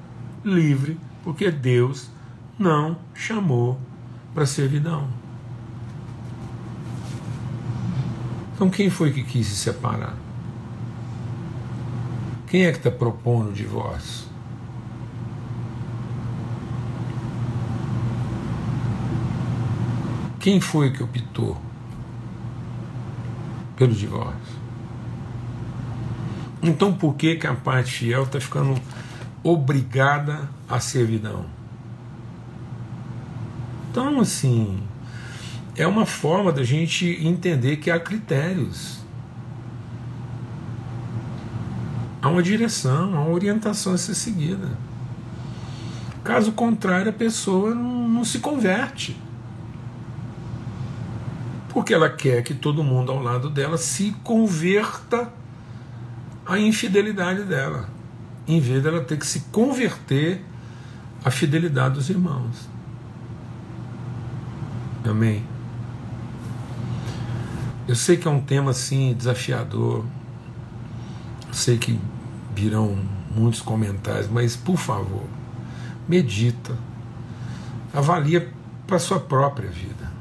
livre, 0.46 1.00
porque 1.24 1.50
Deus 1.50 2.12
não 2.60 3.00
chamou 3.12 3.80
para 4.36 4.46
servidão. 4.46 5.10
Então 8.54 8.70
quem 8.70 8.92
foi 8.92 9.12
que 9.12 9.24
quis 9.24 9.48
se 9.48 9.56
separar? 9.56 10.16
Quem 12.46 12.66
é 12.66 12.72
que 12.72 12.78
está 12.78 12.92
propondo 12.92 13.50
o 13.50 13.54
divórcio? 13.54 14.27
Quem 20.48 20.62
foi 20.62 20.92
que 20.92 21.04
optou 21.04 21.58
pelo 23.76 23.94
divórcio? 23.94 24.56
Então 26.64 26.94
por 26.94 27.16
que, 27.16 27.36
que 27.36 27.46
a 27.46 27.54
parte 27.54 27.92
fiel 27.92 28.24
está 28.24 28.40
ficando 28.40 28.82
obrigada 29.44 30.50
à 30.70 30.80
servidão? 30.80 31.48
Então, 33.92 34.22
assim, 34.22 34.82
é 35.76 35.86
uma 35.86 36.06
forma 36.06 36.54
da 36.54 36.64
gente 36.64 37.06
entender 37.22 37.76
que 37.76 37.92
há 37.92 38.00
critérios. 38.00 39.00
Há 42.22 42.30
uma 42.30 42.42
direção, 42.42 43.18
há 43.18 43.20
uma 43.20 43.32
orientação 43.32 43.96
a 43.96 43.98
ser 43.98 44.16
seguida. 44.16 44.78
Caso 46.24 46.54
contrário, 46.54 47.10
a 47.10 47.14
pessoa 47.14 47.76
não, 47.76 48.08
não 48.08 48.24
se 48.24 48.40
converte 48.40 49.27
porque 51.78 51.94
ela 51.94 52.10
quer 52.10 52.42
que 52.42 52.56
todo 52.56 52.84
mundo 52.84 53.12
ao 53.12 53.22
lado 53.22 53.52
dela 53.52 53.78
se 53.78 54.10
converta 54.24 55.32
à 56.44 56.58
infidelidade 56.58 57.44
dela, 57.44 57.88
em 58.48 58.60
vez 58.60 58.82
dela 58.82 59.02
ter 59.02 59.16
que 59.16 59.28
se 59.28 59.42
converter 59.52 60.44
à 61.24 61.30
fidelidade 61.30 61.94
dos 61.94 62.10
irmãos. 62.10 62.68
Amém? 65.08 65.44
Eu 67.88 67.96
sei 67.96 68.18
que 68.18 68.28
é 68.28 68.32
um 68.32 68.42
tema 68.42 68.72
assim 68.72 69.14
desafiador, 69.14 70.04
eu 71.48 71.54
sei 71.54 71.78
que 71.78 72.00
virão 72.56 72.98
muitos 73.36 73.62
comentários, 73.62 74.28
mas 74.28 74.56
por 74.56 74.78
favor, 74.78 75.28
medita, 76.10 76.76
avalia 77.94 78.52
para 78.88 78.98
sua 78.98 79.20
própria 79.20 79.70
vida. 79.70 80.17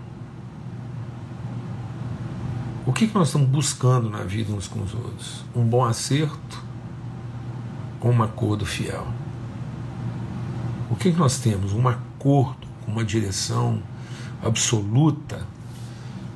O 2.86 2.92
que, 2.92 3.08
que 3.08 3.14
nós 3.14 3.28
estamos 3.28 3.48
buscando 3.48 4.08
na 4.08 4.22
vida 4.22 4.52
uns 4.52 4.68
com 4.68 4.80
os 4.80 4.94
outros? 4.94 5.44
Um 5.56 5.64
bom 5.64 5.84
acerto 5.84 6.62
ou 8.00 8.12
um 8.12 8.22
acordo 8.22 8.64
fiel? 8.64 9.04
O 10.88 10.94
que, 10.94 11.10
que 11.10 11.18
nós 11.18 11.40
temos? 11.40 11.72
Um 11.72 11.88
acordo, 11.88 12.64
uma 12.86 13.04
direção 13.04 13.82
absoluta 14.40 15.44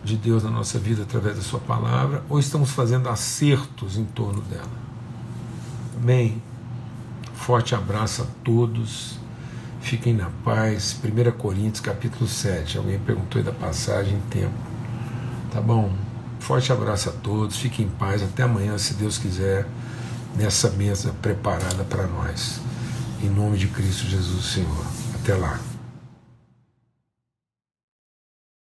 de 0.03 0.17
Deus 0.17 0.43
na 0.43 0.51
nossa 0.51 0.77
vida 0.77 1.03
através 1.03 1.37
da 1.37 1.43
Sua 1.43 1.61
palavra, 1.61 2.25
ou 2.29 2.41
estamos 2.41 2.73
fazendo 2.73 3.09
acertos 3.09 3.97
em 3.97 4.05
torno 4.05 4.41
dela? 4.43 4.81
Amém? 6.03 6.43
Forte 7.35 7.77
abraço 7.77 8.23
a 8.23 8.27
todos. 8.43 9.21
Fiquem 9.81 10.15
na 10.15 10.31
paz. 10.45 10.99
1 11.03 11.31
Coríntios 11.39 11.81
capítulo 11.81 12.27
7. 12.27 12.77
Alguém 12.77 12.99
perguntou 12.99 13.39
aí 13.39 13.45
da 13.45 13.53
passagem 13.53 14.21
tempo. 14.31 14.55
Tá 15.53 15.61
bom? 15.61 16.10
Forte 16.41 16.73
abraço 16.73 17.11
a 17.11 17.13
todos, 17.13 17.59
fiquem 17.59 17.87
em 17.87 17.89
paz, 17.89 18.23
até 18.23 18.43
amanhã, 18.43 18.77
se 18.79 18.95
Deus 18.95 19.19
quiser, 19.19 19.67
nessa 20.37 20.71
mesa 20.71 21.15
preparada 21.23 21.85
para 21.85 22.07
nós. 22.07 22.61
Em 23.23 23.29
nome 23.29 23.59
de 23.59 23.69
Cristo 23.69 24.07
Jesus, 24.07 24.47
Senhor. 24.47 24.87
Até 25.15 25.35
lá. 25.35 25.61